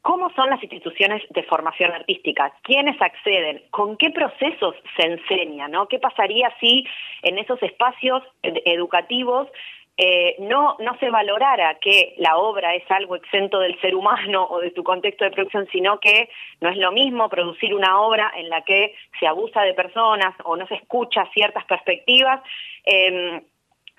¿Cómo 0.05 0.29
son 0.37 0.51
las 0.51 0.62
instituciones 0.62 1.23
de 1.31 1.45
formación 1.45 1.90
artística? 1.90 2.53
¿Quiénes 2.62 3.01
acceden? 3.01 3.62
¿Con 3.71 3.97
qué 3.97 4.11
procesos 4.11 4.75
se 4.99 5.07
enseña? 5.07 5.67
¿no? 5.67 5.88
¿Qué 5.88 5.99
pasaría 5.99 6.55
si 6.61 6.87
en 7.23 7.38
esos 7.38 7.62
espacios 7.62 8.23
educativos 8.43 9.49
eh, 9.97 10.37
no, 10.40 10.77
no 10.81 10.99
se 10.99 11.09
valorara 11.09 11.79
que 11.81 12.17
la 12.19 12.37
obra 12.37 12.75
es 12.75 12.85
algo 12.90 13.17
exento 13.17 13.61
del 13.61 13.81
ser 13.81 13.95
humano 13.95 14.47
o 14.51 14.61
de 14.61 14.75
su 14.75 14.85
contexto 14.85 15.25
de 15.25 15.31
producción, 15.31 15.67
sino 15.73 15.99
que 16.01 16.29
no 16.61 16.69
es 16.69 16.77
lo 16.77 16.93
mismo 16.93 17.31
producir 17.31 17.75
una 17.75 17.99
obra 17.99 18.31
en 18.37 18.51
la 18.51 18.61
que 18.61 18.95
se 19.19 19.27
abusa 19.27 19.62
de 19.62 19.73
personas 19.73 20.35
o 20.45 20.55
no 20.55 20.67
se 20.67 20.75
escucha 20.75 21.25
ciertas 21.33 21.64
perspectivas. 21.64 22.43
Eh, 22.85 23.40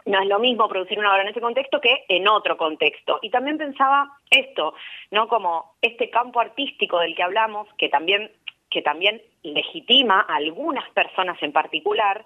no 0.06 0.22
es 0.22 0.28
lo 0.28 0.40
mismo 0.40 0.68
producir 0.70 1.00
una 1.00 1.12
obra 1.12 1.24
en 1.24 1.30
ese 1.30 1.42
contexto 1.42 1.82
que 1.82 2.06
en 2.08 2.28
otro 2.28 2.58
contexto. 2.58 3.20
Y 3.22 3.30
también 3.30 3.58
pensaba 3.58 4.18
esto, 4.30 4.76
¿no? 5.12 5.28
Como 5.28 5.76
este 5.82 6.10
campo 6.10 6.40
artístico 6.40 7.00
del 7.00 7.16
que 7.16 7.24
hablamos, 7.24 7.68
que 7.78 7.90
también, 7.90 8.32
que 8.70 8.82
también 8.82 9.22
legitima 9.44 10.26
a 10.28 10.36
algunas 10.36 10.88
personas 10.92 11.42
en 11.42 11.52
particular, 11.52 12.26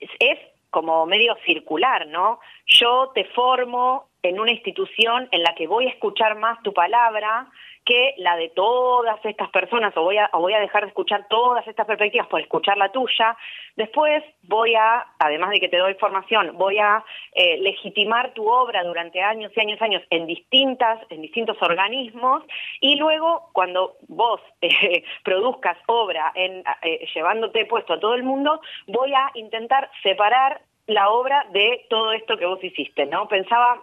es, 0.00 0.38
como 0.70 1.04
medio 1.06 1.36
circular, 1.44 2.06
¿no? 2.06 2.40
Yo 2.66 3.10
te 3.14 3.24
formo 3.24 4.08
en 4.22 4.38
una 4.38 4.52
institución 4.52 5.28
en 5.32 5.42
la 5.42 5.54
que 5.54 5.66
voy 5.66 5.86
a 5.86 5.90
escuchar 5.90 6.36
más 6.38 6.62
tu 6.62 6.72
palabra 6.72 7.48
que 7.84 8.14
la 8.18 8.36
de 8.36 8.50
todas 8.50 9.24
estas 9.24 9.48
personas, 9.50 9.96
o 9.96 10.02
voy 10.02 10.18
a, 10.18 10.30
voy 10.32 10.52
a 10.52 10.60
dejar 10.60 10.82
de 10.82 10.88
escuchar 10.88 11.26
todas 11.28 11.66
estas 11.66 11.86
perspectivas 11.86 12.28
por 12.28 12.40
escuchar 12.40 12.76
la 12.76 12.92
tuya. 12.92 13.36
Después 13.76 14.22
voy 14.42 14.74
a, 14.74 15.06
además 15.18 15.50
de 15.50 15.60
que 15.60 15.68
te 15.68 15.78
doy 15.78 15.94
formación, 15.94 16.56
voy 16.56 16.78
a 16.78 17.04
eh, 17.32 17.58
legitimar 17.58 18.32
tu 18.34 18.48
obra 18.48 18.84
durante 18.84 19.22
años 19.22 19.52
y 19.56 19.60
años 19.60 19.78
y 19.80 19.84
años 19.84 20.02
en 20.10 20.26
distintas, 20.26 21.00
en 21.10 21.22
distintos 21.22 21.56
organismos, 21.62 22.42
y 22.80 22.96
luego 22.96 23.48
cuando 23.52 23.96
vos 24.08 24.40
eh, 24.60 25.02
produzcas 25.24 25.78
obra 25.86 26.32
en, 26.34 26.62
eh, 26.82 27.06
llevándote 27.14 27.66
puesto 27.66 27.94
a 27.94 28.00
todo 28.00 28.14
el 28.14 28.22
mundo, 28.22 28.60
voy 28.86 29.12
a 29.14 29.30
intentar 29.34 29.90
separar 30.02 30.60
la 30.86 31.10
obra 31.10 31.46
de 31.52 31.86
todo 31.88 32.12
esto 32.12 32.36
que 32.36 32.46
vos 32.46 32.62
hiciste, 32.62 33.06
¿no? 33.06 33.28
Pensaba 33.28 33.82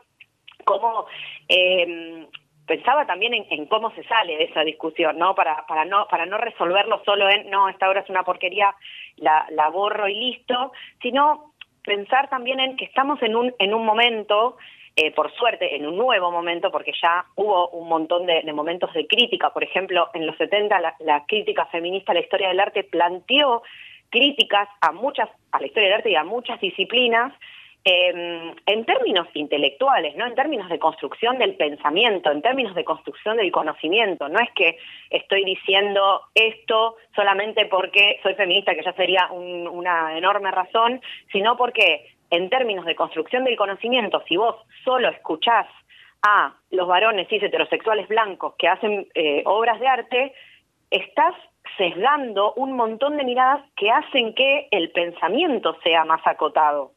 cómo 0.66 1.08
eh, 1.48 2.28
pensaba 2.68 3.08
también 3.08 3.34
en, 3.34 3.66
cómo 3.66 3.92
se 3.92 4.04
sale 4.04 4.38
de 4.38 4.44
esa 4.44 4.62
discusión, 4.62 5.18
¿no? 5.18 5.34
Para, 5.34 5.66
para 5.66 5.86
no 5.86 6.08
para 6.08 6.26
no 6.26 6.38
resolverlo 6.38 7.02
solo 7.06 7.28
en 7.30 7.50
no, 7.50 7.70
esta 7.70 7.90
obra 7.90 8.02
es 8.02 8.10
una 8.10 8.24
porquería, 8.24 8.76
la, 9.16 9.48
la 9.52 9.70
borro 9.70 10.08
y 10.08 10.16
listo, 10.16 10.74
sino 11.02 11.54
pensar 11.84 12.30
también 12.30 12.60
en 12.60 12.76
que 12.76 12.86
estamos 12.86 13.22
en 13.24 13.36
un, 13.36 13.54
en 13.58 13.74
un 13.74 13.86
momento 13.86 14.58
eh, 15.00 15.12
por 15.12 15.32
suerte, 15.32 15.76
en 15.76 15.86
un 15.86 15.96
nuevo 15.96 16.32
momento, 16.32 16.72
porque 16.72 16.92
ya 17.00 17.24
hubo 17.36 17.70
un 17.70 17.88
montón 17.88 18.26
de, 18.26 18.42
momentos 18.52 18.92
de 18.94 19.06
crítica. 19.06 19.52
Por 19.52 19.64
ejemplo, 19.64 20.10
en 20.16 20.26
los 20.26 20.36
70 20.38 20.80
la, 20.80 20.96
la, 21.02 21.24
crítica 21.28 21.68
feminista 21.68 22.14
a 22.14 22.16
la 22.16 22.22
historia 22.22 22.48
del 22.48 22.60
arte 22.60 22.84
planteó 22.84 23.62
críticas 24.10 24.68
a 24.82 24.92
muchas, 24.92 25.30
a 25.52 25.60
la 25.60 25.68
historia 25.68 25.90
del 25.90 25.98
arte 25.98 26.10
y 26.10 26.16
a 26.16 26.24
muchas 26.24 26.60
disciplinas, 26.60 27.32
Em, 27.90 28.54
en 28.66 28.84
términos 28.84 29.30
intelectuales, 29.34 30.14
¿no? 30.18 30.26
En 30.26 30.36
términos 30.36 30.68
de 30.68 30.78
construcción 30.78 31.38
del 31.38 31.56
pensamiento, 31.56 32.30
en 32.30 32.42
términos 32.42 32.76
de 32.76 32.84
construcción 32.84 33.38
del 33.38 33.50
conocimiento. 33.50 34.28
No 34.28 34.40
es 34.40 34.52
que 34.56 34.78
estoy 35.10 35.46
diciendo 35.46 36.24
esto 36.36 36.98
solamente 37.16 37.66
porque 37.68 38.20
soy 38.24 38.34
feminista, 38.34 38.76
que 38.76 38.84
ya 38.84 38.92
sería 38.92 39.30
una 39.32 40.18
enorme 40.18 40.52
razón, 40.52 41.00
sino 41.32 41.56
porque 41.56 42.14
en 42.30 42.50
términos 42.50 42.84
de 42.84 42.98
construcción 42.98 43.46
del 43.46 43.56
conocimiento, 43.56 44.22
si 44.28 44.36
vos 44.36 44.58
solo 44.84 45.08
escuchás 45.08 45.68
a 46.24 46.56
los 46.72 46.90
varones 46.90 47.30
cis 47.30 47.42
heterosexuales 47.42 48.10
blancos 48.10 48.56
que 48.58 48.68
hacen 48.68 49.08
eh, 49.16 49.44
obras 49.46 49.80
de 49.80 49.88
arte, 49.88 50.34
estás 50.92 51.36
sesgando 51.78 52.54
un 52.56 52.74
montón 52.74 53.16
de 53.16 53.24
miradas 53.24 53.62
que 53.78 53.90
hacen 53.90 54.34
que 54.34 54.68
el 54.72 54.92
pensamiento 54.92 55.78
sea 55.84 56.04
más 56.04 56.28
acotado. 56.28 56.97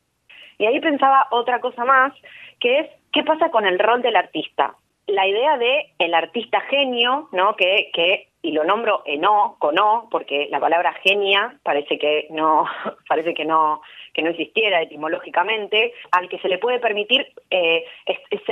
Y 0.61 0.67
ahí 0.67 0.79
pensaba 0.79 1.27
otra 1.31 1.59
cosa 1.59 1.87
más, 1.87 2.13
que 2.61 2.81
es 2.81 2.91
qué 3.13 3.23
pasa 3.25 3.51
con 3.51 3.65
el 3.65 3.79
rol 3.79 4.03
del 4.03 4.15
artista. 4.15 4.75
La 5.07 5.27
idea 5.27 5.57
de 5.57 5.87
el 5.99 6.13
artista 6.13 6.61
genio, 6.61 7.31
¿no? 7.33 7.57
Que, 7.57 7.91
que 7.95 8.29
y 8.43 8.53
lo 8.53 8.65
nombro 8.65 9.03
en 9.07 9.25
O, 9.25 9.57
con 9.59 9.79
O, 9.79 10.09
porque 10.11 10.49
la 10.51 10.61
palabra 10.61 10.93
genia 11.03 11.59
parece 11.63 11.99
que 11.99 12.27
no, 12.29 12.67
parece 13.09 13.33
que 13.33 13.47
no, 13.47 13.81
que 14.13 14.21
no 14.21 14.31
existiera 14.31 14.83
etimológicamente, 14.83 15.95
al 16.11 16.29
que 16.29 16.39
se 16.41 16.49
le 16.49 16.59
puede 16.59 16.79
permitir 16.79 17.27
eh, 17.51 17.87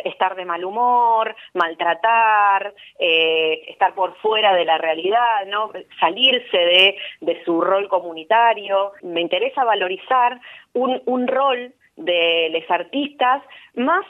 estar 0.04 0.34
de 0.34 0.46
mal 0.46 0.64
humor, 0.64 1.36
maltratar, 1.52 2.72
eh, 2.98 3.64
estar 3.68 3.94
por 3.94 4.16
fuera 4.16 4.54
de 4.54 4.64
la 4.64 4.78
realidad, 4.78 5.44
¿no? 5.46 5.70
salirse 6.00 6.56
de, 6.56 6.96
de 7.20 7.44
su 7.44 7.60
rol 7.60 7.86
comunitario. 7.88 8.92
Me 9.02 9.20
interesa 9.20 9.62
valorizar 9.62 10.40
un, 10.72 11.02
un 11.04 11.28
rol 11.28 11.74
de 11.98 12.50
los 12.52 12.70
artistas, 12.70 13.42
más 13.74 14.04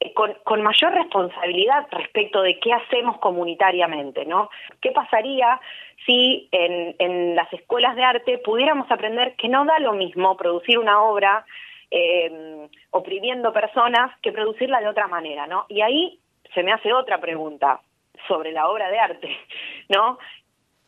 eh, 0.00 0.12
con, 0.12 0.62
mayor 0.62 0.92
responsabilidad 0.92 1.86
respecto 1.90 2.42
de 2.42 2.58
qué 2.58 2.72
hacemos 2.72 3.18
comunitariamente, 3.18 4.26
¿no? 4.26 4.50
¿Qué 4.80 4.90
pasaría 4.90 5.60
si 6.04 6.48
en, 6.52 7.34
las 7.34 7.50
escuelas 7.52 7.96
de 7.96 8.04
arte 8.04 8.38
pudiéramos 8.38 8.90
aprender 8.90 9.34
que 9.36 9.48
no 9.48 9.64
da 9.64 9.78
lo 9.78 9.92
mismo 9.92 10.36
producir 10.36 10.78
una 10.78 11.02
obra 11.02 11.46
eh, 11.90 12.68
oprimiendo 12.90 13.52
personas 13.52 14.10
que 14.20 14.32
producirla 14.32 14.80
de 14.80 14.88
otra 14.88 15.08
manera, 15.08 15.46
¿no? 15.46 15.66
Y 15.68 15.80
ahí 15.80 16.18
se 16.54 16.62
me 16.62 16.72
hace 16.72 16.92
otra 16.92 17.18
pregunta 17.18 17.80
sobre 18.28 18.52
la 18.52 18.68
obra 18.68 18.90
de 18.90 18.98
arte, 18.98 19.36
¿no? 19.88 20.18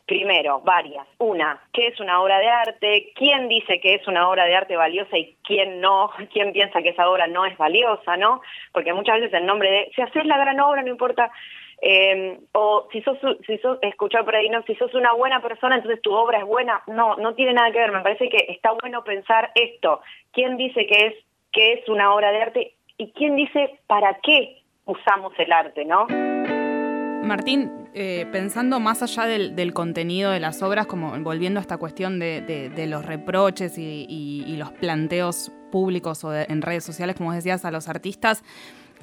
Primero, 0.09 0.59
varias. 0.61 1.05
Una, 1.19 1.61
¿qué 1.71 1.85
es 1.85 1.99
una 1.99 2.19
obra 2.19 2.39
de 2.39 2.47
arte? 2.47 3.11
¿Quién 3.13 3.47
dice 3.47 3.79
que 3.79 3.93
es 3.93 4.07
una 4.07 4.27
obra 4.27 4.45
de 4.45 4.55
arte 4.55 4.75
valiosa 4.75 5.15
y 5.15 5.37
quién 5.43 5.81
no? 5.81 6.09
¿Quién 6.33 6.51
piensa 6.51 6.81
que 6.81 6.89
esa 6.89 7.07
obra 7.07 7.27
no 7.27 7.45
es 7.45 7.55
valiosa, 7.59 8.17
no? 8.17 8.41
Porque 8.71 8.91
muchas 8.91 9.19
veces 9.19 9.35
en 9.35 9.45
nombre 9.45 9.69
de, 9.69 9.91
si 9.95 10.01
haces 10.01 10.25
la 10.25 10.39
gran 10.39 10.59
obra, 10.61 10.81
no 10.81 10.87
importa, 10.87 11.31
eh, 11.83 12.39
o 12.53 12.87
si 12.91 13.03
sos, 13.03 13.19
si 13.45 13.59
sos, 13.59 13.77
escuchar 13.83 14.25
por 14.25 14.35
ahí, 14.35 14.49
no, 14.49 14.63
si 14.63 14.73
sos 14.77 14.91
una 14.95 15.13
buena 15.13 15.43
persona, 15.43 15.75
entonces 15.75 16.01
tu 16.01 16.11
obra 16.11 16.39
es 16.39 16.45
buena. 16.45 16.81
No, 16.87 17.15
no 17.17 17.35
tiene 17.35 17.53
nada 17.53 17.71
que 17.71 17.77
ver. 17.77 17.91
Me 17.91 18.01
parece 18.01 18.29
que 18.29 18.47
está 18.49 18.71
bueno 18.81 19.03
pensar 19.03 19.51
esto. 19.53 20.01
¿Quién 20.31 20.57
dice 20.57 20.87
que 20.87 21.05
es, 21.05 21.13
que 21.51 21.73
es 21.73 21.87
una 21.87 22.15
obra 22.15 22.31
de 22.31 22.41
arte? 22.41 22.73
¿Y 22.97 23.11
quién 23.11 23.35
dice 23.35 23.79
para 23.85 24.15
qué 24.23 24.63
usamos 24.85 25.33
el 25.37 25.51
arte, 25.51 25.85
no? 25.85 26.07
Martín, 27.21 27.78
eh, 27.93 28.27
pensando 28.31 28.79
más 28.79 29.01
allá 29.01 29.25
del, 29.25 29.73
contenido 29.73 30.31
de 30.31 30.39
las 30.39 30.61
obras, 30.61 30.85
como 30.85 31.17
volviendo 31.21 31.59
a 31.59 31.61
esta 31.61 31.77
cuestión 31.77 32.19
de, 32.19 32.85
los 32.87 33.05
reproches 33.05 33.77
y, 33.77 34.55
los 34.57 34.71
planteos 34.71 35.51
públicos 35.71 36.23
o 36.23 36.35
en 36.35 36.61
redes 36.61 36.83
sociales, 36.83 37.15
como 37.15 37.33
decías, 37.33 37.65
a 37.65 37.71
los 37.71 37.87
artistas, 37.87 38.43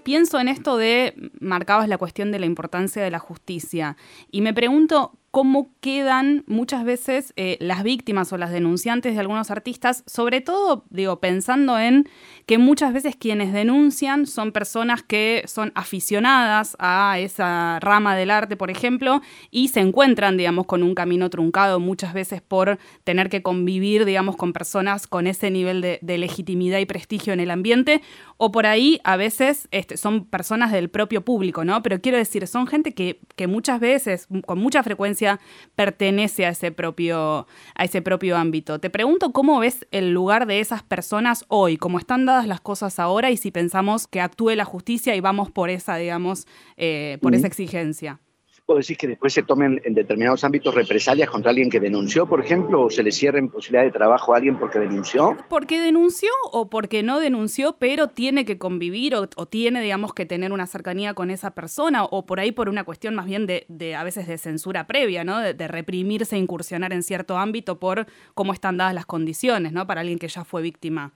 pienso 0.02 0.38
en 0.38 0.48
esto 0.48 0.76
de, 0.76 1.14
marcabas 1.40 1.88
la 1.88 1.98
cuestión 1.98 2.30
de 2.30 2.38
la 2.38 2.46
importancia 2.46 3.02
de 3.02 3.10
la 3.10 3.18
justicia, 3.18 3.96
y 4.30 4.40
me 4.40 4.54
pregunto 4.54 5.12
cómo 5.36 5.68
quedan 5.80 6.44
muchas 6.46 6.82
veces 6.82 7.34
eh, 7.36 7.58
las 7.60 7.82
víctimas 7.82 8.32
o 8.32 8.38
las 8.38 8.52
denunciantes 8.52 9.12
de 9.12 9.20
algunos 9.20 9.50
artistas, 9.50 10.02
sobre 10.06 10.40
todo, 10.40 10.86
digo, 10.88 11.20
pensando 11.20 11.78
en 11.78 12.08
que 12.46 12.56
muchas 12.56 12.94
veces 12.94 13.16
quienes 13.16 13.52
denuncian 13.52 14.24
son 14.24 14.50
personas 14.50 15.02
que 15.02 15.42
son 15.46 15.72
aficionadas 15.74 16.74
a 16.78 17.18
esa 17.18 17.78
rama 17.80 18.16
del 18.16 18.30
arte, 18.30 18.56
por 18.56 18.70
ejemplo, 18.70 19.20
y 19.50 19.68
se 19.68 19.80
encuentran, 19.80 20.38
digamos, 20.38 20.64
con 20.64 20.82
un 20.82 20.94
camino 20.94 21.28
truncado 21.28 21.80
muchas 21.80 22.14
veces 22.14 22.40
por 22.40 22.78
tener 23.04 23.28
que 23.28 23.42
convivir, 23.42 24.06
digamos, 24.06 24.36
con 24.36 24.54
personas 24.54 25.06
con 25.06 25.26
ese 25.26 25.50
nivel 25.50 25.82
de, 25.82 26.00
legitimidad 26.16 26.78
y 26.78 26.86
prestigio 26.86 27.34
en 27.34 27.40
el 27.40 27.50
ambiente, 27.50 28.00
o 28.38 28.52
por 28.52 28.64
ahí 28.64 29.02
a 29.04 29.18
veces 29.18 29.68
este, 29.70 29.98
son 29.98 30.24
personas 30.24 30.72
del 30.72 30.88
propio 30.88 31.26
público, 31.26 31.62
¿no? 31.62 31.82
Pero 31.82 32.00
quiero 32.00 32.16
decir, 32.16 32.46
son 32.46 32.66
gente 32.66 32.94
que, 32.94 33.20
que 33.36 33.46
muchas 33.46 33.80
veces, 33.80 34.28
con 34.46 34.58
mucha 34.58 34.82
frecuencia, 34.82 35.25
pertenece 35.74 36.46
a 36.46 36.50
ese 36.50 36.72
propio, 36.72 37.46
a 37.74 37.84
ese 37.84 38.02
propio 38.02 38.36
ámbito. 38.36 38.80
Te 38.80 38.90
pregunto 38.90 39.32
cómo 39.32 39.58
ves 39.60 39.86
el 39.90 40.12
lugar 40.12 40.46
de 40.46 40.60
esas 40.60 40.82
personas 40.82 41.44
hoy, 41.48 41.76
cómo 41.76 41.98
están 41.98 42.26
dadas 42.26 42.46
las 42.46 42.60
cosas 42.60 42.98
ahora 42.98 43.30
y 43.30 43.36
si 43.36 43.50
pensamos 43.50 44.06
que 44.06 44.20
actúe 44.20 44.50
la 44.50 44.64
justicia 44.64 45.14
y 45.14 45.20
vamos 45.20 45.50
por 45.50 45.70
esa, 45.70 45.96
digamos, 45.96 46.46
eh, 46.76 47.18
por 47.20 47.34
esa 47.34 47.46
exigencia. 47.46 48.20
¿Puedo 48.66 48.78
decir 48.78 48.96
que 48.96 49.06
después 49.06 49.32
se 49.32 49.44
tomen 49.44 49.80
en 49.84 49.94
determinados 49.94 50.42
ámbitos 50.42 50.74
represalias 50.74 51.30
contra 51.30 51.50
alguien 51.50 51.70
que 51.70 51.78
denunció, 51.78 52.26
por 52.26 52.44
ejemplo, 52.44 52.82
o 52.82 52.90
se 52.90 53.04
le 53.04 53.12
cierren 53.12 53.48
posibilidad 53.48 53.84
de 53.84 53.92
trabajo 53.92 54.34
a 54.34 54.38
alguien 54.38 54.58
porque 54.58 54.80
denunció? 54.80 55.36
Porque 55.48 55.80
denunció 55.80 56.30
o 56.50 56.68
porque 56.68 57.04
no 57.04 57.20
denunció, 57.20 57.76
pero 57.78 58.08
tiene 58.08 58.44
que 58.44 58.58
convivir 58.58 59.14
o, 59.14 59.28
tiene, 59.46 59.80
digamos, 59.80 60.14
que 60.14 60.26
tener 60.26 60.50
una 60.50 60.66
cercanía 60.66 61.14
con 61.14 61.30
esa 61.30 61.52
persona, 61.52 62.02
o 62.02 62.26
por 62.26 62.40
ahí 62.40 62.50
por 62.50 62.68
una 62.68 62.82
cuestión 62.82 63.14
más 63.14 63.26
bien 63.26 63.46
de, 63.46 63.94
a 63.94 64.02
veces 64.02 64.26
de 64.26 64.36
censura 64.36 64.88
previa, 64.88 65.22
¿no? 65.22 65.38
De, 65.38 65.68
reprimirse, 65.68 66.34
e 66.34 66.40
incursionar 66.40 66.92
en 66.92 67.04
cierto 67.04 67.38
ámbito 67.38 67.78
por 67.78 68.06
cómo 68.34 68.52
están 68.52 68.78
dadas 68.78 68.94
las 68.94 69.06
condiciones, 69.06 69.72
¿no? 69.72 69.86
Para 69.86 70.00
alguien 70.00 70.18
que 70.18 70.26
ya 70.26 70.42
fue 70.42 70.62
víctima. 70.62 71.12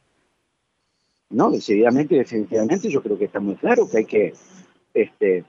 No, 1.31 1.51
decididamente, 1.51 2.15
definitivamente, 2.15 2.89
yo 2.89 3.03
creo 3.03 3.19
que 3.19 3.25
está 3.25 3.41
muy 3.41 3.57
claro 3.57 3.89
que 3.91 3.99
hay 3.99 4.05
que 4.05 4.35
este, 4.95 5.45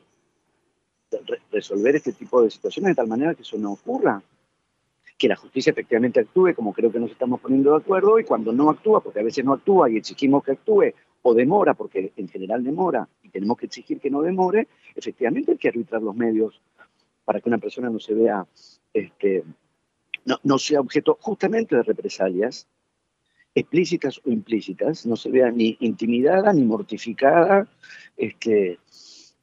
resolver 1.52 1.96
este 1.96 2.14
tipo 2.14 2.42
de 2.42 2.50
situaciones 2.50 2.92
de 2.92 2.96
tal 2.96 3.08
manera 3.08 3.36
que 3.36 3.42
eso 3.42 3.58
no 3.58 3.74
ocurra. 3.74 4.22
Que 5.18 5.28
la 5.28 5.36
justicia 5.36 5.72
efectivamente 5.72 6.20
actúe, 6.20 6.56
como 6.56 6.74
creo 6.74 6.92
que 6.92 7.00
nos 7.00 7.12
estamos 7.12 7.40
poniendo 7.40 7.72
de 7.72 7.78
acuerdo, 7.78 8.20
y 8.20 8.24
cuando 8.24 8.52
no 8.52 8.70
actúa, 8.70 9.02
porque 9.02 9.20
a 9.20 9.24
veces 9.24 9.46
no 9.46 9.54
actúa 9.54 9.90
y 9.90 9.98
exigimos 9.98 10.44
que 10.44 10.54
actúe, 10.54 10.94
o 11.22 11.34
demora, 11.34 11.74
porque 11.76 12.12
en 12.16 12.28
general 12.28 12.64
demora, 12.64 13.08
y 13.22 13.30
tenemos 13.30 13.58
que 13.58 13.68
exigir 13.68 14.00
que 14.00 14.10
no 14.10 14.22
demore, 14.22 14.68
efectivamente 14.96 15.52
hay 15.52 15.58
que 15.58 15.68
arbitrar 15.68 16.02
los 16.02 16.16
medios 16.16 16.60
para 17.24 17.40
que 17.40 17.50
una 17.50 17.60
persona 17.60 17.90
no 17.90 18.00
se 18.00 18.16
vea, 18.16 18.48
este, 18.94 19.44
no, 20.26 20.40
no 20.44 20.58
sea 20.58 20.80
objeto 20.80 21.18
justamente 21.22 21.76
de 21.76 21.84
represalias, 21.84 22.68
explícitas 23.54 24.20
o 24.26 24.32
implícitas, 24.32 25.06
no 25.06 25.16
se 25.16 25.30
vea 25.30 25.52
ni 25.52 25.78
intimidada 25.82 26.54
ni 26.54 26.64
mortificada, 26.64 27.68
este, 28.18 28.80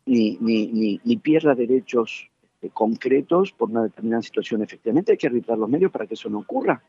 ni, 0.08 1.16
pierda 1.22 1.54
derechos 1.54 2.30
eh, 2.62 2.70
concretos 2.72 3.52
por 3.52 3.70
una 3.70 3.84
determinada 3.84 4.22
situación. 4.22 4.62
Efectivamente 4.62 5.12
hay 5.12 5.18
que 5.18 5.26
arbitrar 5.26 5.58
los 5.58 5.68
medios 5.68 5.92
para 5.92 6.06
que 6.06 6.14
eso 6.14 6.28
no 6.28 6.38
ocurra. 6.38 6.82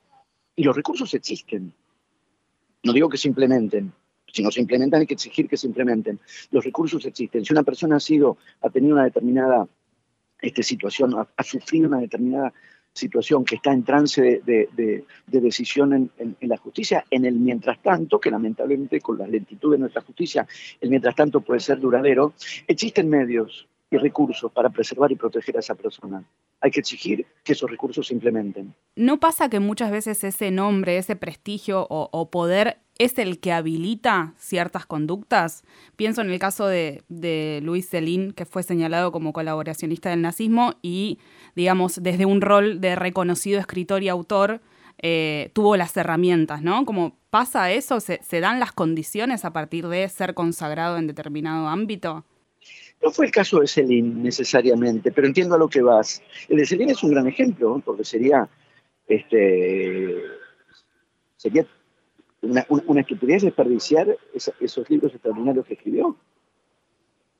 Y 0.55 0.63
los 0.63 0.75
recursos 0.75 1.13
existen. 1.13 1.73
No 2.83 2.93
digo 2.93 3.09
que 3.09 3.17
se 3.17 3.27
implementen. 3.27 3.91
Si 4.31 4.43
no 4.43 4.51
se 4.51 4.61
implementan 4.61 5.01
hay 5.01 5.07
que 5.07 5.15
exigir 5.15 5.47
que 5.47 5.57
se 5.57 5.67
implementen. 5.67 6.19
Los 6.51 6.63
recursos 6.63 7.05
existen. 7.05 7.43
Si 7.43 7.53
una 7.53 7.63
persona 7.63 7.97
ha 7.97 7.99
sido, 7.99 8.37
ha 8.61 8.69
tenido 8.69 8.93
una 8.93 9.05
determinada 9.05 9.67
esta 10.41 10.63
situación, 10.63 11.15
ha, 11.15 11.43
sufrido 11.43 11.87
una 11.87 11.99
determinada 11.99 12.53
situación 12.93 13.45
que 13.45 13.55
está 13.55 13.71
en 13.71 13.83
trance 13.83 14.41
de, 14.45 15.05
decisión 15.27 16.11
en, 16.17 16.37
la 16.41 16.57
justicia, 16.57 17.05
en 17.09 17.25
el 17.25 17.35
mientras 17.35 17.81
tanto, 17.81 18.19
que 18.19 18.31
lamentablemente 18.31 18.99
con 19.01 19.17
la 19.17 19.27
lentitud 19.27 19.71
de 19.71 19.79
nuestra 19.79 20.01
justicia, 20.01 20.47
el 20.81 20.89
mientras 20.89 21.15
tanto 21.15 21.41
puede 21.41 21.59
ser 21.59 21.79
duradero, 21.79 22.33
existen 22.67 23.09
medios 23.09 23.67
y 23.91 23.97
recursos 23.97 24.51
para 24.51 24.69
preservar 24.69 25.11
y 25.11 25.15
proteger 25.15 25.57
a 25.57 25.59
esa 25.59 25.75
persona. 25.75 26.23
Hay 26.61 26.71
que 26.71 26.81
exigir 26.81 27.25
que 27.43 27.53
esos 27.53 27.69
recursos 27.69 28.07
se 28.07 28.13
implementen. 28.13 28.73
¿No 28.95 29.19
pasa 29.19 29.49
que 29.49 29.59
muchas 29.59 29.91
veces 29.91 30.23
ese 30.23 30.51
nombre, 30.51 30.97
ese 30.97 31.15
prestigio 31.15 31.87
o, 31.89 32.29
poder 32.29 32.79
es 32.97 33.17
el 33.17 33.39
que 33.39 33.51
habilita 33.51 34.33
ciertas 34.37 34.85
conductas? 34.85 35.63
Pienso 35.95 36.21
en 36.21 36.29
el 36.29 36.37
caso 36.37 36.67
de, 36.67 37.61
Luis 37.63 37.89
Celín, 37.89 38.33
que 38.33 38.45
fue 38.45 38.61
señalado 38.61 39.11
como 39.11 39.33
colaboracionista 39.33 40.09
del 40.09 40.21
nazismo 40.21 40.75
y, 40.81 41.19
digamos, 41.55 42.03
desde 42.03 42.25
un 42.25 42.41
rol 42.41 42.81
de 42.81 42.95
reconocido 42.95 43.59
escritor 43.59 44.03
y 44.03 44.09
autor, 44.09 44.61
eh, 45.01 45.49
tuvo 45.53 45.77
las 45.77 45.95
herramientas, 45.95 46.61
¿no? 46.61 46.85
Como 46.85 47.17
pasa 47.29 47.71
eso, 47.71 48.01
¿Se, 48.01 48.21
¿Se 48.21 48.41
dan 48.41 48.59
las 48.59 48.73
condiciones 48.73 49.45
a 49.45 49.53
partir 49.53 49.87
de 49.87 50.07
ser 50.09 50.33
consagrado 50.33 50.97
en 50.97 51.07
determinado 51.07 51.69
ámbito? 51.69 52.25
No 53.01 53.11
fue 53.11 53.27
el 53.27 53.31
caso 53.31 53.59
de 53.59 53.67
Celine 53.67 54.23
necesariamente, 54.23 55.11
pero 55.11 55.27
entiendo 55.27 55.55
a 55.55 55.57
lo 55.57 55.69
que 55.69 55.81
vas. 55.81 56.21
El 56.49 56.57
de 56.57 56.65
Celine 56.65 56.91
es 56.91 57.03
un 57.03 57.11
gran 57.11 57.27
ejemplo, 57.27 57.81
porque 57.83 58.03
sería, 58.03 58.49
este, 59.07 60.21
sería 61.37 61.65
una, 62.41 62.65
una, 62.69 63.01
estupidez 63.01 63.43
desperdiciar 63.43 64.17
esos 64.33 64.89
libros 64.89 65.13
extraordinarios 65.13 65.65
que 65.65 65.75
escribió. 65.75 66.17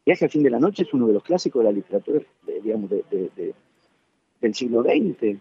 Viaje 0.05 0.25
al 0.25 0.31
fin 0.31 0.43
de 0.43 0.49
la 0.49 0.59
noche 0.59 0.83
es 0.83 0.93
uno 0.93 1.07
de 1.07 1.13
los 1.13 1.23
clásicos 1.23 1.59
de 1.61 1.69
la 1.69 1.75
literatura, 1.75 2.21
digamos, 2.63 2.89
del 2.89 4.55
siglo 4.55 4.81
XX. 4.81 5.39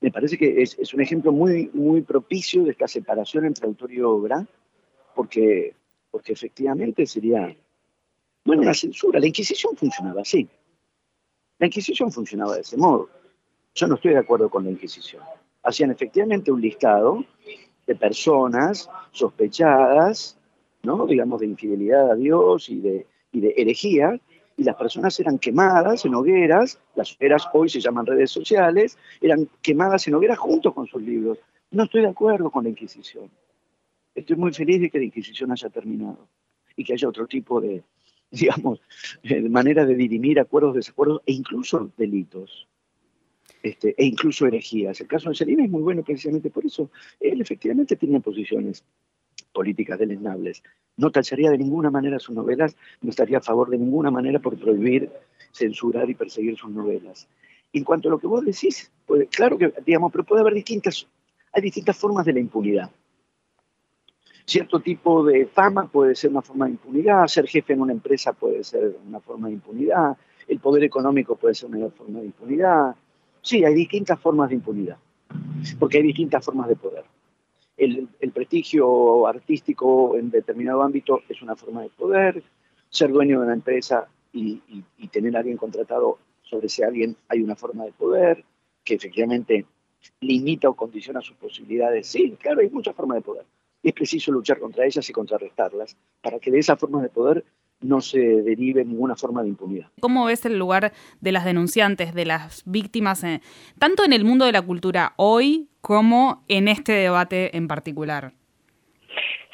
Me 0.00 0.10
parece 0.10 0.38
que 0.38 0.62
es, 0.62 0.76
es, 0.78 0.92
un 0.94 1.00
ejemplo 1.00 1.32
muy, 1.32 1.70
muy 1.74 2.00
propicio 2.00 2.64
de 2.64 2.72
esta 2.72 2.88
separación 2.88 3.44
entre 3.44 3.66
autor 3.66 3.92
y 3.92 4.00
obra, 4.00 4.44
porque, 5.14 5.74
porque 6.10 6.32
efectivamente 6.32 7.06
sería 7.06 7.54
bueno, 8.44 8.62
la 8.62 8.74
censura, 8.74 9.20
la 9.20 9.26
Inquisición 9.26 9.76
funcionaba 9.76 10.22
así. 10.22 10.48
La 11.58 11.66
Inquisición 11.66 12.10
funcionaba 12.10 12.56
de 12.56 12.62
ese 12.62 12.76
modo. 12.76 13.08
Yo 13.74 13.86
no 13.86 13.94
estoy 13.94 14.12
de 14.12 14.18
acuerdo 14.18 14.50
con 14.50 14.64
la 14.64 14.70
Inquisición. 14.70 15.22
Hacían 15.62 15.92
efectivamente 15.92 16.50
un 16.50 16.60
listado 16.60 17.24
de 17.86 17.94
personas 17.94 18.90
sospechadas, 19.12 20.36
¿no? 20.82 21.06
digamos, 21.06 21.40
de 21.40 21.46
infidelidad 21.46 22.10
a 22.10 22.14
Dios 22.16 22.68
y 22.68 22.80
de, 22.80 23.06
y 23.30 23.40
de 23.40 23.54
herejía, 23.56 24.20
y 24.56 24.64
las 24.64 24.76
personas 24.76 25.18
eran 25.20 25.38
quemadas 25.38 26.04
en 26.04 26.14
hogueras, 26.14 26.78
las 26.94 27.14
hogueras 27.14 27.48
hoy 27.52 27.68
se 27.68 27.80
llaman 27.80 28.06
redes 28.06 28.30
sociales, 28.30 28.98
eran 29.20 29.48
quemadas 29.62 30.06
en 30.08 30.14
hogueras 30.14 30.38
junto 30.38 30.74
con 30.74 30.86
sus 30.86 31.00
libros. 31.00 31.38
No 31.70 31.84
estoy 31.84 32.02
de 32.02 32.08
acuerdo 32.08 32.50
con 32.50 32.64
la 32.64 32.70
Inquisición. 32.70 33.30
Estoy 34.14 34.36
muy 34.36 34.52
feliz 34.52 34.80
de 34.80 34.90
que 34.90 34.98
la 34.98 35.04
Inquisición 35.04 35.52
haya 35.52 35.70
terminado 35.70 36.28
y 36.76 36.84
que 36.84 36.92
haya 36.92 37.08
otro 37.08 37.26
tipo 37.26 37.60
de, 37.60 37.82
digamos, 38.40 38.80
de 39.22 39.48
manera 39.48 39.84
de 39.84 39.94
dirimir 39.94 40.40
acuerdos, 40.40 40.74
desacuerdos 40.74 41.20
e 41.26 41.32
incluso 41.32 41.92
delitos. 41.96 42.66
Este, 43.62 43.94
e 43.96 44.06
incluso 44.06 44.46
herejías. 44.46 45.00
El 45.00 45.06
caso 45.06 45.28
de 45.28 45.36
Selina 45.36 45.64
es 45.64 45.70
muy 45.70 45.82
bueno 45.82 46.02
precisamente 46.02 46.50
por 46.50 46.66
eso. 46.66 46.90
Él 47.20 47.40
efectivamente 47.40 47.94
tenía 47.94 48.18
posiciones 48.18 48.84
políticas 49.52 49.98
deleznables. 49.98 50.62
No 50.96 51.10
tacharía 51.10 51.50
de 51.50 51.58
ninguna 51.58 51.90
manera 51.90 52.18
sus 52.18 52.34
novelas, 52.34 52.74
no 53.02 53.10
estaría 53.10 53.38
a 53.38 53.42
favor 53.42 53.70
de 53.70 53.78
ninguna 53.78 54.10
manera 54.10 54.40
por 54.40 54.58
prohibir, 54.58 55.10
censurar 55.52 56.08
y 56.10 56.14
perseguir 56.14 56.56
sus 56.56 56.70
novelas. 56.70 57.28
En 57.72 57.84
cuanto 57.84 58.08
a 58.08 58.12
lo 58.12 58.18
que 58.18 58.26
vos 58.26 58.44
decís, 58.44 58.90
pues, 59.06 59.28
claro 59.30 59.58
que, 59.58 59.72
digamos, 59.84 60.10
pero 60.10 60.24
puede 60.24 60.40
haber 60.40 60.54
distintas, 60.54 61.06
hay 61.52 61.62
distintas 61.62 61.96
formas 61.96 62.24
de 62.26 62.32
la 62.32 62.40
impunidad. 62.40 62.90
Cierto 64.44 64.80
tipo 64.80 65.24
de 65.24 65.46
fama 65.46 65.86
puede 65.86 66.14
ser 66.14 66.30
una 66.30 66.42
forma 66.42 66.66
de 66.66 66.72
impunidad, 66.72 67.26
ser 67.26 67.46
jefe 67.46 67.74
en 67.74 67.80
una 67.80 67.92
empresa 67.92 68.32
puede 68.32 68.64
ser 68.64 68.96
una 69.06 69.20
forma 69.20 69.48
de 69.48 69.54
impunidad, 69.54 70.16
el 70.48 70.58
poder 70.58 70.84
económico 70.84 71.36
puede 71.36 71.54
ser 71.54 71.70
una 71.70 71.88
forma 71.90 72.20
de 72.20 72.26
impunidad. 72.26 72.96
Sí, 73.40 73.64
hay 73.64 73.74
distintas 73.74 74.18
formas 74.20 74.48
de 74.48 74.56
impunidad, 74.56 74.96
porque 75.78 75.98
hay 75.98 76.02
distintas 76.02 76.44
formas 76.44 76.68
de 76.68 76.76
poder. 76.76 77.04
El, 77.76 78.08
prestigio 78.32 79.26
artístico 79.26 80.16
en 80.16 80.30
determinado 80.30 80.82
ámbito 80.82 81.20
es 81.28 81.42
una 81.42 81.56
forma 81.56 81.82
de 81.82 81.88
poder, 81.90 82.42
ser 82.88 83.10
dueño 83.10 83.38
de 83.38 83.46
una 83.46 83.54
empresa 83.54 84.08
y, 84.32 84.60
y 84.98 85.08
tener 85.08 85.36
a 85.36 85.40
alguien 85.40 85.56
contratado 85.56 86.18
sobre 86.42 86.66
ese 86.66 86.84
alguien 86.84 87.16
hay 87.28 87.42
una 87.42 87.56
forma 87.56 87.84
de 87.84 87.92
poder 87.92 88.44
que 88.84 88.94
efectivamente 88.94 89.64
limita 90.20 90.68
o 90.68 90.74
condiciona 90.74 91.20
sus 91.20 91.36
posibilidades. 91.36 92.06
Sí, 92.06 92.36
claro, 92.40 92.60
hay 92.60 92.70
muchas 92.70 92.94
formas 92.94 93.16
de 93.16 93.22
poder 93.22 93.44
es 93.82 93.92
preciso 93.92 94.32
luchar 94.32 94.58
contra 94.58 94.84
ellas 94.84 95.08
y 95.08 95.12
contrarrestarlas 95.12 95.96
para 96.20 96.38
que 96.38 96.50
de 96.50 96.58
esa 96.58 96.76
forma 96.76 97.02
de 97.02 97.08
poder 97.08 97.44
no 97.80 98.00
se 98.00 98.18
derive 98.18 98.84
ninguna 98.84 99.16
forma 99.16 99.42
de 99.42 99.48
impunidad. 99.48 99.88
¿Cómo 100.00 100.26
ves 100.26 100.44
el 100.46 100.58
lugar 100.58 100.92
de 101.20 101.32
las 101.32 101.44
denunciantes, 101.44 102.14
de 102.14 102.24
las 102.24 102.62
víctimas, 102.64 103.24
eh, 103.24 103.40
tanto 103.78 104.04
en 104.04 104.12
el 104.12 104.24
mundo 104.24 104.44
de 104.44 104.52
la 104.52 104.62
cultura 104.62 105.14
hoy 105.16 105.68
como 105.80 106.44
en 106.48 106.68
este 106.68 106.92
debate 106.92 107.56
en 107.56 107.66
particular? 107.66 108.32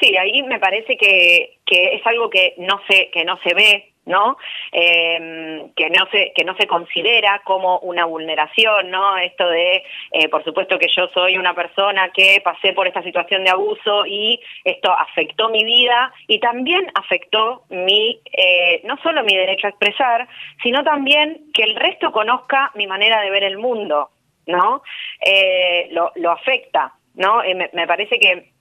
Sí, 0.00 0.14
ahí 0.16 0.42
me 0.42 0.60
parece 0.60 0.96
que, 0.96 1.58
que 1.66 1.96
es 1.96 2.06
algo 2.06 2.30
que 2.30 2.54
no 2.58 2.80
se, 2.88 3.10
que 3.12 3.24
no 3.24 3.38
se 3.42 3.54
ve 3.54 3.94
¿no? 4.08 4.38
Em, 4.72 5.70
que 5.74 5.90
no 5.90 6.06
se 6.10 6.32
que 6.34 6.44
no 6.44 6.56
se 6.56 6.66
considera 6.66 7.40
como 7.44 7.78
una 7.80 8.06
vulneración, 8.06 8.90
¿no? 8.90 9.18
Esto 9.18 9.48
de, 9.48 9.84
eh, 10.12 10.28
por 10.30 10.42
supuesto 10.42 10.78
que 10.78 10.88
yo 10.88 11.08
soy 11.14 11.36
una 11.36 11.54
persona 11.54 12.10
que 12.10 12.40
pasé 12.42 12.72
por 12.72 12.88
esta 12.88 13.02
situación 13.02 13.44
de 13.44 13.50
abuso 13.50 14.06
y 14.06 14.40
esto 14.64 14.90
afectó 14.90 15.50
mi 15.50 15.62
vida 15.62 16.12
y 16.26 16.40
también 16.40 16.90
afectó 16.94 17.64
mi 17.68 18.20
eh, 18.32 18.80
no 18.84 18.96
solo 19.02 19.22
mi 19.22 19.36
derecho 19.36 19.66
a 19.66 19.70
expresar, 19.70 20.26
sino 20.62 20.82
también 20.82 21.50
que 21.52 21.62
el 21.62 21.76
resto 21.76 22.10
conozca 22.10 22.72
mi 22.74 22.86
manera 22.86 23.20
de 23.20 23.30
ver 23.30 23.44
el 23.44 23.58
mundo, 23.58 24.08
¿no? 24.46 24.82
Eh, 25.20 25.88
lo, 25.90 26.12
lo 26.16 26.30
afecta, 26.30 26.94
¿no? 27.14 27.42
me, 27.42 27.68
me 27.72 27.86
parece 27.86 28.18
que 28.18 28.57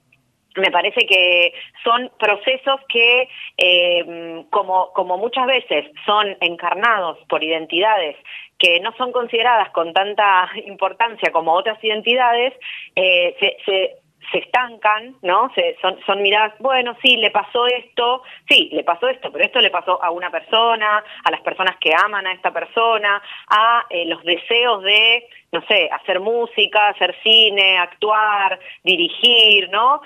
me 0.58 0.72
parece 0.72 1.06
que 1.06 1.54
son 1.84 2.12
procesos 2.20 2.80
que, 2.90 3.30
eh, 3.58 4.44
como, 4.50 4.92
como 4.94 5.18
muchas 5.18 5.46
veces 5.46 5.86
son 6.06 6.36
encarnados 6.42 7.18
por 7.30 7.44
identidades 7.44 8.16
que 8.58 8.80
no 8.80 8.92
son 8.98 9.12
consideradas 9.12 9.70
con 9.70 9.94
tanta 9.94 10.50
importancia 10.66 11.32
como 11.32 11.54
otras 11.54 11.82
identidades, 11.84 12.54
eh, 12.96 13.36
se, 13.40 13.58
se 13.66 13.96
se 14.32 14.40
estancan, 14.40 15.16
¿no? 15.22 15.52
Se, 15.56 15.78
son, 15.82 15.98
son 16.06 16.22
miradas, 16.22 16.54
bueno, 16.60 16.96
sí, 17.02 17.18
le 17.18 17.32
pasó 17.32 17.66
esto, 17.68 18.24
sí, 18.50 18.70
le 18.72 18.84
pasó 18.84 19.08
esto, 19.08 19.32
pero 19.32 19.46
esto 19.46 19.60
le 19.60 19.70
pasó 19.70 20.04
a 20.04 20.12
una 20.12 20.30
persona, 20.30 21.04
a 21.24 21.32
las 21.32 21.42
personas 21.42 21.78
que 21.80 21.94
aman 21.94 22.28
a 22.28 22.34
esta 22.34 22.52
persona, 22.52 23.22
a 23.48 23.86
eh, 23.90 24.06
los 24.06 24.24
deseos 24.24 24.84
de, 24.84 25.28
no 25.52 25.62
sé, 25.68 25.90
hacer 25.92 26.20
música, 26.20 26.90
hacer 26.90 27.16
cine, 27.24 27.78
actuar, 27.78 28.60
dirigir, 28.84 29.70
¿no? 29.70 30.02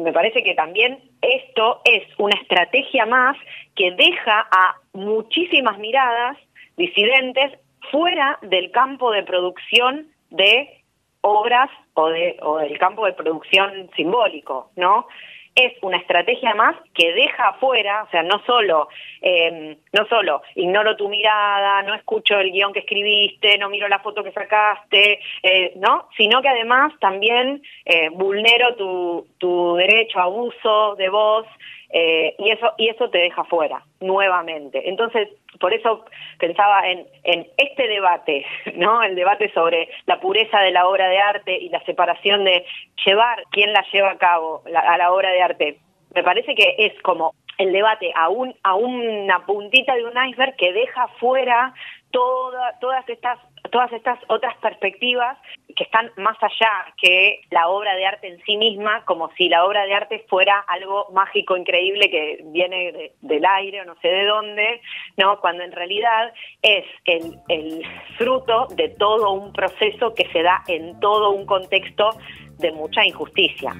me 0.00 0.12
parece 0.12 0.42
que 0.42 0.54
también 0.54 0.98
esto 1.20 1.82
es 1.84 2.02
una 2.18 2.40
estrategia 2.40 3.06
más 3.06 3.36
que 3.76 3.90
deja 3.92 4.48
a 4.50 4.76
muchísimas 4.92 5.78
miradas 5.78 6.38
disidentes 6.76 7.52
fuera 7.90 8.38
del 8.42 8.70
campo 8.70 9.10
de 9.12 9.22
producción 9.22 10.08
de 10.30 10.83
obras 11.26 11.70
o, 11.94 12.08
de, 12.08 12.36
o 12.42 12.58
del 12.58 12.78
campo 12.78 13.06
de 13.06 13.14
producción 13.14 13.90
simbólico, 13.96 14.70
¿no? 14.76 15.06
es 15.54 15.72
una 15.82 15.98
estrategia 15.98 16.54
más 16.54 16.76
que 16.94 17.12
deja 17.12 17.50
afuera, 17.50 18.02
o 18.02 18.10
sea, 18.10 18.22
no 18.24 18.42
solo, 18.44 18.88
eh, 19.22 19.76
no 19.92 20.06
solo 20.06 20.42
ignoro 20.56 20.96
tu 20.96 21.08
mirada, 21.08 21.82
no 21.82 21.94
escucho 21.94 22.38
el 22.38 22.50
guion 22.50 22.72
que 22.72 22.80
escribiste, 22.80 23.56
no 23.58 23.68
miro 23.68 23.86
la 23.86 24.00
foto 24.00 24.24
que 24.24 24.32
sacaste, 24.32 25.20
eh, 25.42 25.72
¿no? 25.76 26.08
Sino 26.16 26.42
que 26.42 26.48
además 26.48 26.92
también 26.98 27.62
eh, 27.84 28.08
vulnero 28.10 28.74
tu, 28.74 29.28
tu 29.38 29.76
derecho 29.76 30.18
a 30.18 30.24
abuso 30.24 30.96
de 30.96 31.08
voz, 31.08 31.46
eh, 31.90 32.34
y 32.38 32.50
eso 32.50 32.72
y 32.78 32.88
eso 32.88 33.10
te 33.10 33.18
deja 33.18 33.44
fuera 33.44 33.82
nuevamente. 34.00 34.88
Entonces 34.88 35.28
por 35.60 35.72
eso 35.72 36.04
pensaba 36.38 36.88
en, 36.88 37.06
en 37.22 37.46
este 37.56 37.88
debate 37.88 38.44
no 38.76 39.02
el 39.02 39.14
debate 39.14 39.52
sobre 39.52 39.88
la 40.06 40.20
pureza 40.20 40.60
de 40.60 40.72
la 40.72 40.86
obra 40.86 41.08
de 41.08 41.18
arte 41.18 41.56
y 41.56 41.68
la 41.68 41.84
separación 41.84 42.44
de 42.44 42.64
llevar 43.04 43.44
quién 43.50 43.72
la 43.72 43.84
lleva 43.92 44.10
a 44.10 44.18
cabo 44.18 44.62
a 44.66 44.98
la 44.98 45.12
obra 45.12 45.30
de 45.30 45.42
arte. 45.42 45.78
Me 46.14 46.22
parece 46.22 46.54
que 46.54 46.76
es 46.78 47.00
como 47.02 47.34
el 47.58 47.72
debate 47.72 48.12
a, 48.14 48.28
un, 48.28 48.54
a 48.62 48.74
una 48.74 49.46
puntita 49.46 49.94
de 49.94 50.04
un 50.04 50.12
iceberg 50.28 50.56
que 50.56 50.72
deja 50.72 51.08
fuera 51.20 51.74
toda, 52.10 52.78
todas 52.80 53.08
estas 53.08 53.38
todas 53.74 53.92
estas 53.92 54.20
otras 54.28 54.56
perspectivas 54.58 55.36
que 55.74 55.82
están 55.82 56.08
más 56.16 56.36
allá 56.40 56.94
que 56.96 57.40
la 57.50 57.66
obra 57.66 57.96
de 57.96 58.06
arte 58.06 58.28
en 58.28 58.40
sí 58.44 58.56
misma, 58.56 59.04
como 59.04 59.32
si 59.32 59.48
la 59.48 59.64
obra 59.64 59.84
de 59.84 59.92
arte 59.92 60.24
fuera 60.28 60.60
algo 60.68 61.08
mágico, 61.12 61.56
increíble 61.56 62.08
que 62.08 62.44
viene 62.52 63.10
del 63.20 63.44
aire 63.44 63.80
o 63.80 63.84
no 63.84 63.96
sé 64.00 64.06
de 64.06 64.26
dónde, 64.26 64.80
¿no? 65.16 65.40
Cuando 65.40 65.64
en 65.64 65.72
realidad 65.72 66.32
es 66.62 66.84
el, 67.04 67.36
el 67.48 67.82
fruto 68.16 68.68
de 68.76 68.90
todo 68.90 69.32
un 69.32 69.52
proceso 69.52 70.14
que 70.14 70.28
se 70.30 70.44
da 70.44 70.62
en 70.68 71.00
todo 71.00 71.30
un 71.32 71.44
contexto 71.44 72.10
de 72.58 72.70
mucha 72.70 73.04
injusticia. 73.04 73.74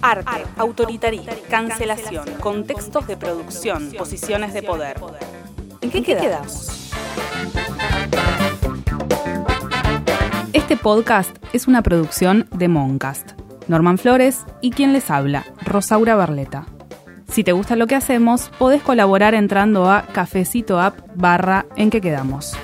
Arte, 0.00 0.44
autoritarismo, 0.58 1.32
cancelación, 1.50 2.24
contextos 2.38 3.08
de 3.08 3.16
producción, 3.16 3.90
posiciones 3.98 4.54
de 4.54 4.62
poder. 4.62 4.96
¿En 5.82 5.90
qué 5.90 6.04
quedamos? 6.04 6.77
Este 10.52 10.76
podcast 10.76 11.36
es 11.52 11.66
una 11.66 11.82
producción 11.82 12.46
de 12.52 12.68
Moncast. 12.68 13.32
Norman 13.68 13.98
Flores 13.98 14.44
y 14.60 14.70
quien 14.70 14.92
les 14.92 15.10
habla, 15.10 15.44
Rosaura 15.64 16.14
Barleta. 16.14 16.66
Si 17.28 17.44
te 17.44 17.52
gusta 17.52 17.76
lo 17.76 17.86
que 17.86 17.94
hacemos, 17.94 18.50
podés 18.58 18.82
colaborar 18.82 19.34
entrando 19.34 19.90
a 19.90 20.02
cafecito 20.06 20.80
app 20.80 20.98
barra 21.14 21.66
en 21.76 21.90
que 21.90 22.00
quedamos. 22.00 22.56